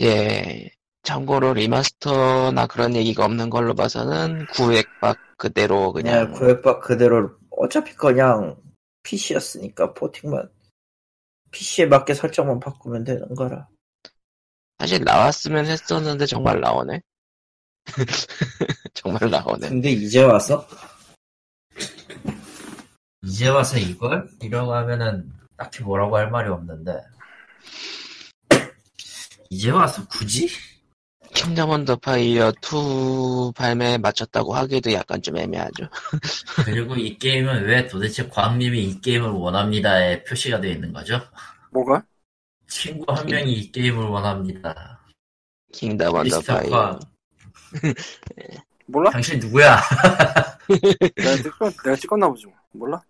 [0.00, 0.70] 예.
[1.02, 8.56] 참고로 remaster나 그런 얘기가 없는 걸로 봐서는 구엑박 그대로 그냥 그냥 구엑박 그대로 어차피 그냥
[9.02, 10.48] PC였으니까 porting만
[11.50, 13.68] PC에 맞게 설정만 바꾸면 되는 거라
[14.82, 17.02] 사실 나왔으면 했었는데 정말 나오네.
[18.94, 19.68] 정말 나오네.
[19.68, 20.66] 근데 이제 와서
[23.24, 24.28] 이제 와서 이걸?
[24.42, 27.00] 이라고 하면은 딱히 뭐라고 할 말이 없는데
[29.50, 30.48] 이제 와서 굳이?
[31.34, 35.88] Kingdom Under Fire 2 발매에 맞췄다고 하기도 약간 좀 애매하죠.
[36.64, 41.20] 그리고 이 게임은 왜 도대체 광님이 이 게임을 원합니다에 표시가 되어 있는 거죠?
[41.70, 42.04] 뭐가?
[42.66, 45.00] 친구 한 명이 이 게임을 원합니다.
[45.72, 47.00] Kingdom Under Fire.
[48.86, 49.10] 몰라?
[49.10, 49.80] 당신 누구야?
[51.16, 52.54] 내가, 찍었, 내가 찍었나 보지 뭐.
[52.72, 53.02] 몰라?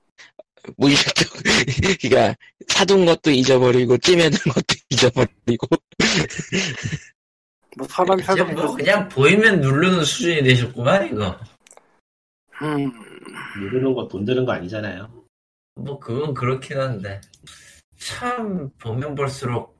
[0.77, 1.29] 무의식적,
[2.01, 2.35] 그니까,
[2.69, 5.67] 사둔 것도 잊어버리고, 찜해둔 것도 잊어버리고,
[7.77, 11.39] 뭐 사람이 살다 뭐 보면 그냥 보이면 누르는 수준이 되셨구만 이거.
[12.63, 12.93] 음,
[13.59, 15.11] 누르는 거 돈 드는 거 아니잖아요.
[15.77, 17.21] 뭐 그건 그렇긴 한데
[17.97, 19.79] 참 보면 볼수록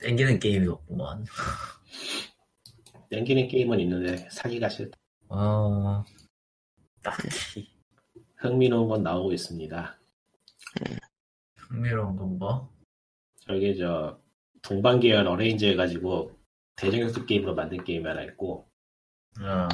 [0.00, 1.24] 땡기는 게임이었구만.
[3.10, 4.96] 땡기는 게임은 있는데 사기가 싫다.
[5.30, 6.04] 어
[7.02, 7.68] 딱히
[8.36, 9.96] 흥미로운 건 나오고 있습니다.
[11.56, 12.68] 흥미로운 건 뭐?
[13.40, 14.18] 저기 저
[14.62, 16.32] 동방 계열 arrange 해가지고
[16.76, 18.66] 대전격투 게임으로 만든 게임이 하나 있고
[19.40, 19.68] 어, 아,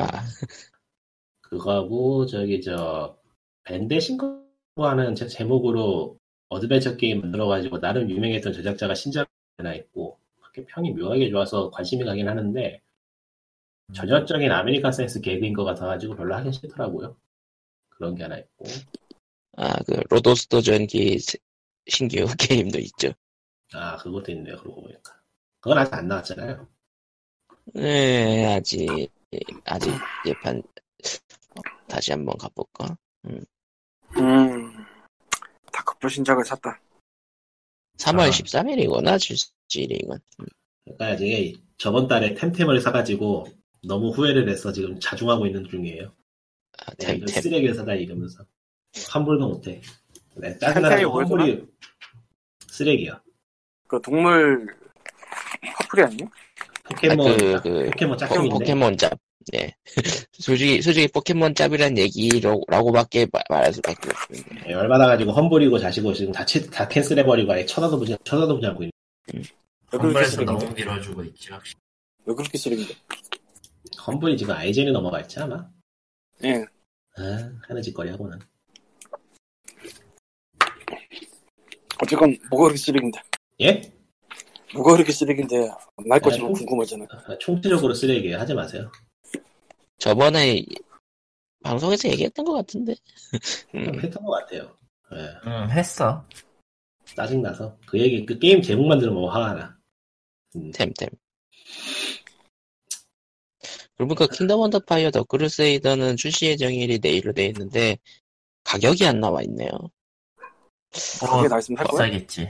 [1.43, 3.19] 그거하고 저기 저
[3.65, 4.43] 밴데신가
[4.77, 6.19] 하는 제- 제목으로
[6.49, 12.29] 어드벤처 게임 만들어가지고 나름 유명했던 제작자가 신작 하나 있고 그렇게 평이 묘하게 좋아서 관심이 가긴
[12.29, 12.81] 하는데
[13.93, 17.17] 전형적인 American 센스 개그인 것 같아가지고 별로 하기 싫더라고요.
[17.91, 18.65] 그런 게 하나 있고
[19.57, 21.39] 아, 그, 로도스도 전기 세-
[21.87, 23.13] 신규 게임도 있죠.
[23.73, 24.57] 아 그것도 있네요.
[24.59, 25.21] 그러고 보니까
[25.61, 26.69] 그건 아직 안 나왔잖아요.
[27.75, 29.11] 네, 아직,
[29.65, 29.91] 아직
[30.27, 32.97] 예판, 어, 다시 한번 가볼까?
[33.25, 34.87] 음,
[35.73, 36.81] 다크풀 신작을 샀다.
[37.99, 38.31] 3월 아.
[38.31, 40.19] 13일이구나, 출시일이건.
[40.85, 43.47] 그러니까 이게 저번 달에 템템을 사가지고
[43.87, 46.13] 너무 후회를 해서 지금 자중하고 있는 중이에요.
[46.79, 47.43] 아, 네, 템, 템.
[47.43, 48.45] 쓰레기를 사다 이러면서
[49.11, 49.81] 환불도 못해.
[50.37, 51.11] 네, 뭐였더라?
[51.11, 51.65] 환불이
[52.69, 53.21] 쓰레기야.
[53.87, 54.67] 그 동물
[55.79, 56.29] 커플이 아니에요?
[56.85, 59.13] 포켓몬 아, 그, 그, 포켓몬 포, 짝퉁인데 포켓몬 짭.
[59.55, 59.75] 예.
[60.33, 64.65] 솔직히, 솔직히 포켓몬 짭이란 얘기라고밖에 말- 말할 수밖에 없는데.
[64.67, 68.83] 네, 열받아가지고 험불이고 자시고 지금 다, 치- 다 캔슬해버리고 아예 쳐다도 보지 쳐다도 보지 않고
[68.85, 69.45] 있는.
[69.89, 70.65] 한번에서 쓰레기인데?
[70.65, 71.79] 너무 밀어주고 있지 확실히.
[72.25, 72.95] 왜 그렇게 쓰레기인데?
[74.07, 75.71] 험불이 지금 아이젠이 넘어가 있지 않아?
[76.45, 76.65] 예.
[77.17, 78.39] 아, 하는 짓거리 하고는.
[82.03, 83.21] 어쨌건 뭐가 그렇게 쓰레기인데?
[83.63, 83.93] 예?
[84.75, 85.71] 뭐가 그렇게 쓰레기인데
[86.07, 87.07] 날 것처럼 아, 궁금하잖아.
[87.11, 88.39] 아, 총체적으로 쓰레기예요.
[88.39, 88.91] 하지 마세요.
[89.99, 90.65] 저번에
[91.63, 92.95] 방송에서 얘기했던 것 같은데.
[93.75, 94.77] 음, 했던 것 같아요.
[95.15, 96.27] 예, 응 했어.
[97.15, 97.79] 짜증나서.
[97.87, 99.79] 그 얘기, 그 게임 제목만 들으면 화가 나.
[100.57, 101.09] 음, Temtem.
[103.97, 107.99] 그러고 보니까 Kingdom Under Fire The Crusaders는 출시 예정일이 내일로 돼 있는데
[108.65, 109.71] 가격이 안 나와 있네요.
[110.91, 112.05] 그게 나 있으면 할 거야?
[112.07, 112.49] 비싸겠지.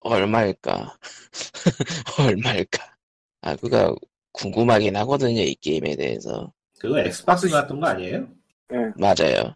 [0.00, 0.96] 얼마일까?
[2.18, 2.96] 얼마일까?
[3.42, 3.94] 아, 그가
[4.32, 6.52] 궁금하긴 하거든요, 이 게임에 대해서.
[6.78, 8.26] 그거 Xbox 같은 거 아니에요?
[8.96, 9.54] 맞아요.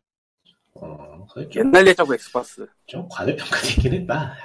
[0.75, 1.27] 어,
[1.57, 2.67] 옛날 옛적 구 Xbox.
[2.87, 4.37] 좀 과대평가되긴 했다.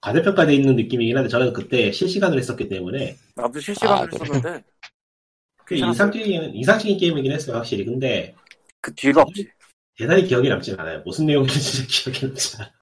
[0.00, 4.08] 과대평가돼 있는 느낌이긴 한데 저는 그때 실시간으로 했었기 때문에 나도 실시간으로 아?
[4.12, 4.64] 했었는데
[5.70, 5.92] 그 괜찮았어요.
[5.92, 7.84] 이상적인 이상적인 게임이긴 했어요 확실히.
[7.84, 8.34] 근데
[8.80, 9.48] 그 뒤가 없지.
[9.96, 11.02] 대단히 기억이 남진 않아요.
[11.04, 12.72] 무슨 내용인지 진짜 기억이 남지 않아.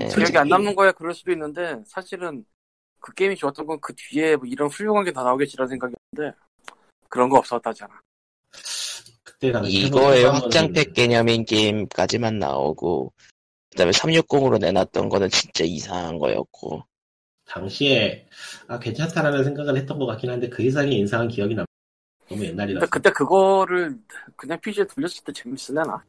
[0.00, 0.08] 예.
[0.08, 2.44] 기억이 안 남는 거야 그럴 수도 있는데 사실은
[3.00, 6.38] 그 게임이 좋았던 건 그 뒤에 뭐 이런 훌륭한 게 다 나오겠지라는 생각이었는데
[7.08, 8.00] 그런 거 없었다잖아.
[9.24, 13.12] 그때 당시 이거의 확장팩 개념인 게임까지만 나오고,
[13.70, 16.82] 그 다음에 360으로 내놨던 거는 진짜 이상한 거였고,
[17.46, 18.26] 당시에
[18.66, 21.64] 아 괜찮다라는 생각을 했던 것 같긴 한데 그 이상의 인상은 기억이 남.
[22.28, 22.86] 너무 옛날이라서.
[22.86, 23.96] 근데 그때 그거를
[24.36, 26.04] 그냥 PC에 돌렸을 때 재밌을래나?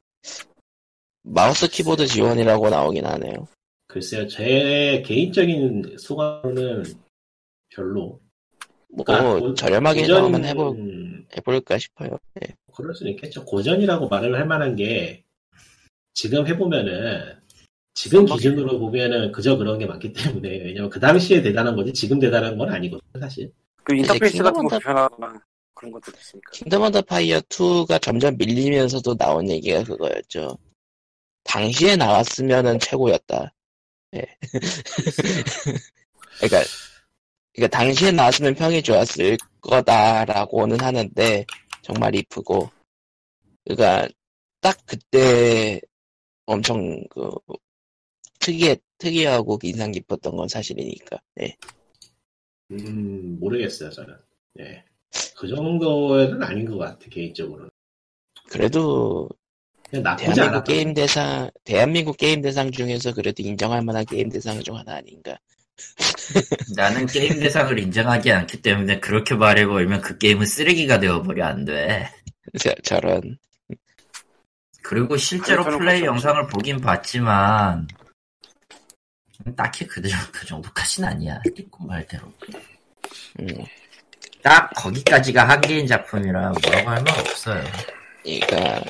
[1.23, 3.47] 마우스 키보드 지원이라고 나오긴 하네요.
[3.87, 6.83] 글쎄요, 제 개인적인 소감은
[7.75, 8.19] 별로.
[8.91, 12.17] 뭐, 그러니까 고- 저렴하게 고전- 나오면 해볼, 해볼까 싶어요.
[12.43, 12.55] 예.
[12.73, 13.45] 그럴 수는 있겠죠.
[13.45, 15.23] 고전이라고 말을 할 만한 게
[16.13, 17.37] 지금 해보면은
[17.93, 18.35] 지금 선박이네.
[18.37, 22.69] 기준으로 보면은 그저 그런 게 많기 때문에 왜냐면 그 당시에 대단한 거지 지금 대단한 건
[22.71, 23.51] 아니거든 사실.
[23.83, 25.39] 그 인터페이스 같은 거 불편하거나
[25.79, 26.51] 그런 것도 있으니까.
[26.51, 30.57] Kingdom Under Fire 2가 점점 밀리면서도 나온 얘기가 그거였죠.
[31.45, 33.53] 당시에 나왔으면은 최고였다.
[34.15, 34.25] 예.
[36.39, 36.63] 그러니까,
[37.53, 41.45] 그러니까 당시에 나왔으면 평이 좋았을 거다라고는 하는데
[41.81, 42.69] 정말 이쁘고,
[43.63, 44.09] 그러니까
[44.59, 45.79] 딱 그때
[46.45, 47.31] 엄청 그
[48.39, 51.21] 특이해 특이하고 인상 깊었던 건 사실이니까.
[51.41, 51.55] 예.
[52.71, 54.13] 음 모르겠어요 저는.
[54.59, 54.83] 예.
[55.37, 57.69] 그 정도는 아닌 것 같아 개인적으로는.
[58.49, 59.29] 그래도
[59.91, 60.63] 대한민국.
[60.65, 65.37] 게임 대상, 대한민국 게임 대상 중에서 그래도 인정할 만한 게임 대상 중 하나 아닌가.
[66.75, 72.09] 나는 게임 대상을 인정하지 않기 때문에 그렇게 말해버리면 그 게임은 쓰레기가 되어버려 안 돼.
[72.59, 73.37] 저, 저런,
[74.81, 76.03] 그리고 실제로 플레이.
[76.03, 77.87] 영상을 보긴 봤지만
[79.55, 81.39] 딱히 그, 정- 그 정도까진 아니야.
[81.79, 82.31] 말대로.
[83.39, 83.47] 음,
[84.41, 87.63] 딱 거기까지가 한계인 작품이라 뭐라고 할 말 없어요.
[88.23, 88.81] 그러니까,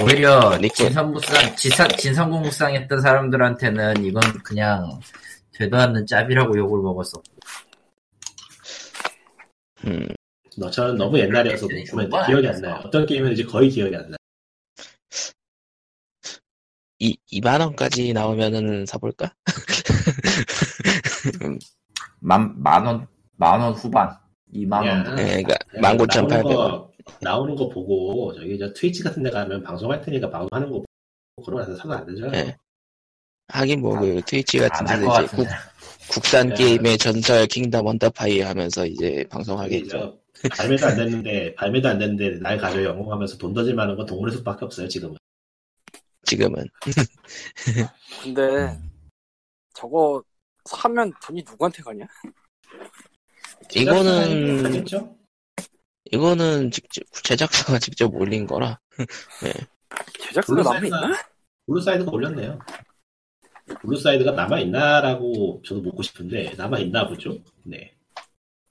[0.00, 0.86] 오히려 리꾼.
[0.86, 4.98] 진선무쌍, 지사, 진선공무쌍 했던 사람들한테는 이건 그냥
[5.52, 7.22] 되도 않는 짭이라고 욕을 먹었어.
[9.86, 10.06] 음,
[10.56, 12.60] 너처럼 너무 옛날이어서 보면 기억이 안.
[12.60, 12.80] 나요.
[12.84, 14.16] 어떤 게임이었는지 거의 기억이 안 나.
[16.98, 19.32] 이, 2만 원까지 나오면은 사볼까?
[22.20, 24.16] 만, 만 원, 만 원 후반.
[24.52, 25.04] 2만 야.
[25.06, 25.18] 원.
[25.18, 26.42] 예, 그러니까, 나오는 19,800원.
[26.44, 30.86] 거, 나오는 거 보고 저기 저 Twitch 같은 데 가면 방송할 테니까 방송하는 거 보고
[31.44, 32.30] 그러고 나서 사도 안 되죠.
[32.34, 32.56] 예.
[33.48, 35.46] 하긴 뭐, 그, Twitch 같은 데서 것 이제 국.
[36.10, 36.54] 국산 야.
[36.54, 39.88] 게임의 전설 Kingdom Under Fire 하면서 이제 방송하겠죠.
[39.88, 44.36] 저 발매도 안 됐는데 발매도 안 됐는데 날 가져용 하면서 돈 던질 만한 건 동물의
[44.36, 45.16] 숲밖에 없어요 지금은.
[46.22, 46.68] 지금은.
[48.22, 48.78] 근데
[49.74, 50.22] 저거
[50.64, 52.06] 사면 돈이 누구한테 가냐?
[53.74, 55.16] 이거는 하겠죠?
[56.12, 58.78] 이거는 직접 제작사가 직접 올린 거라.
[60.28, 61.18] 제작사가 남아 있나?
[61.66, 62.58] 블루사이드가 올렸네요.
[63.80, 67.36] 블루사이드가 남아 있나라고 저도 묻고 싶은데, 남아 있나 보죠?
[67.64, 67.92] 네.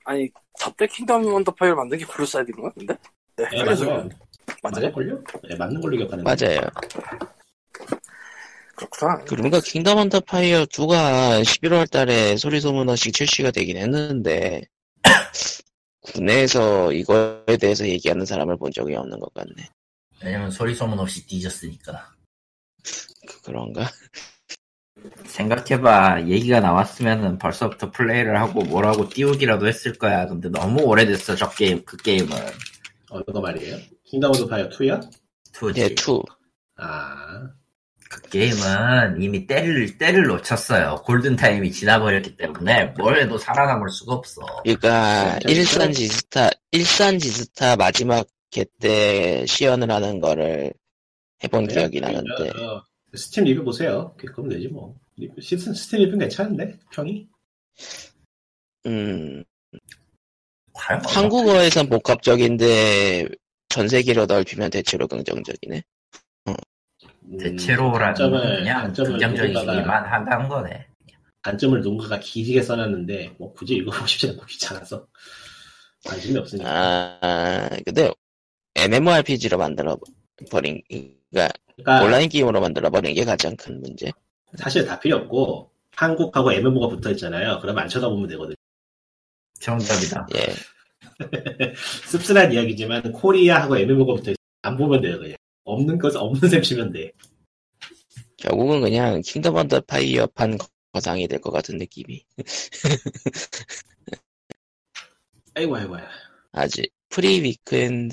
[0.06, 0.30] 아니
[0.60, 2.72] 저때 킹덤 언더 파이어를 만든 게 블루사이드인가?
[2.74, 2.96] 근데?
[3.36, 3.88] 네, 네, 맞아요.
[3.88, 4.10] 맞아요?
[4.64, 5.24] 맞을걸요?
[5.50, 6.24] 네, 맞는 걸로 기억하는데.
[6.24, 6.60] 맞아요.
[8.76, 9.18] 그렇구나.
[9.26, 14.64] 그러니까 킹덤 언더 파이어 2가 11월 달에 소리 소문 없이 출시가 되긴 했는데
[16.02, 19.70] 국내에서 이거에 대해서 얘기하는 사람을 본 적이 없는 것 같네.
[20.24, 22.12] 왜냐면 소리 소문 없이 뒤졌으니까.
[23.28, 23.90] 그- 그런가?
[25.26, 26.28] 생각해봐.
[26.28, 30.26] 얘기가 나왔으면은 벌써부터 플레이를 하고 뭐라고 띄우기라도 했을 거야.
[30.28, 32.30] 근데 너무 오래됐어, 저 게임, 그 게임은.
[33.10, 33.78] 어느 거 말이에요?
[34.06, 35.02] 킹덤 언더 파이어 2야?
[35.54, 35.82] 투지.
[35.82, 36.24] 예, 2.
[36.78, 37.50] 아,
[38.16, 41.02] 그 게임은 이미 때를, 때를 놓쳤어요.
[41.06, 44.42] 골든 타임이 지나버렸기 때문에 뭘 해도 살아남을 수가 없어.
[44.64, 50.72] 그러니까 일산 지스타 일산 지스타 마지막 개때 시연을 하는 거를
[51.44, 52.82] 해본 게 기억이 나는데 어,
[53.14, 54.16] 스팀 리뷰 보세요.
[54.18, 54.96] 그럼 되지 뭐.
[55.18, 56.78] 리뷰- 시- 스팀 리뷰 괜찮은데?
[56.94, 57.28] 평이?
[58.86, 59.44] 음
[61.06, 63.28] 한국어에선 복합적인데
[63.68, 65.84] 전 세계로 넓히면 대체로 긍정적이네.
[67.32, 70.88] 음, 대체로라는 단점을- 건 그냥 단점을 긍정적이기만 한다는 거네.
[71.42, 75.06] 단점을 누군가가 길게 써놨는데, 뭐 굳이 읽어보고 싶지 않고 귀찮아서.
[76.06, 76.70] 관심이 없으니까.
[77.22, 78.12] 아 근데
[78.76, 79.98] MMORPG로 만들어
[80.52, 84.12] 버린 그러니까 그러니까 온라인 게임으로 만들어 버린 게 가장 큰 문제.
[84.56, 87.60] 사실 다 필요 없고, 한국하고 MMO가 붙어 있잖아요.
[87.60, 88.56] 그럼 안 쳐다보면 되거든요.
[89.60, 90.28] 정답이다.
[90.36, 90.54] 예.
[92.08, 94.38] 씁쓸한 이야기지만, 코리아하고 MMO가 붙어 있어.
[94.62, 95.36] 안 보면 돼요, 그냥.
[95.66, 97.12] 없는 것, 없는 셈 치면 돼.
[98.38, 100.58] 결국은 그냥 킹덤 언더 파이어판
[100.94, 102.24] 거상이 될 것 같은 느낌이.
[105.56, 106.08] 아이고, 아이고, 아이고.
[106.52, 108.12] 아직 free weekend는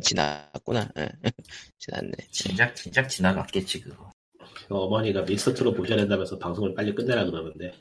[0.00, 0.90] 지났구나.
[0.98, 1.08] 예.
[1.78, 2.12] 지났네.
[2.30, 4.12] 진작, 진작 지나갔겠지, 그거.
[4.66, 7.72] 그 어머니가 미스터트로 보셔야 된다면서 방송을 빨리 끝내라 그러는데.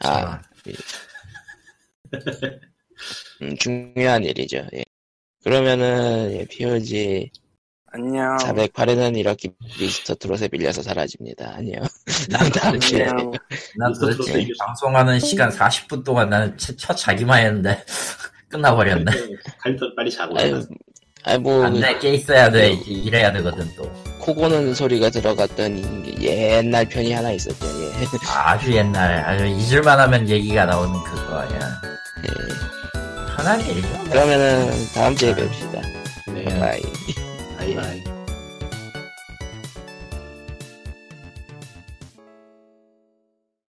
[0.00, 0.72] 아, 예.
[3.42, 4.66] 음, 중요한 일이죠.
[4.74, 4.84] 예.
[5.44, 7.30] 그러면은 예, POG
[7.90, 8.36] 안녕.
[8.38, 9.48] 408에는 이렇게
[9.80, 11.54] 미스터 트롯에 밀려서 사라집니다.
[11.56, 11.82] 안녕.
[12.28, 13.04] 난 다음 주에.
[13.06, 17.82] 난 미스터 도대체 트롯의 방송하는 시간 40분 동안 나는 첫, 첫 자기만 했는데
[18.48, 19.04] 끝나버렸네.
[19.58, 20.38] 갈때 빨리 자고.
[20.38, 20.62] 아유,
[21.24, 27.32] 아이 뭐 안돼 깨 있어야 돼 일해야 되거든 또 코고는 소리가 들어갔던 옛날 편이 하나
[27.32, 27.66] 있었죠.
[27.66, 27.88] 예.
[28.28, 31.58] 아주 옛날 아주 잊을만 하면 얘기가 나오는 그거 아니야
[32.24, 32.87] 예.
[33.60, 34.04] 일이죠 뭐.
[34.04, 35.80] 그러면은 다음 주에 뵙시다.
[36.26, 36.44] 네.
[36.58, 36.82] Bye.
[37.56, 38.17] Bye bye.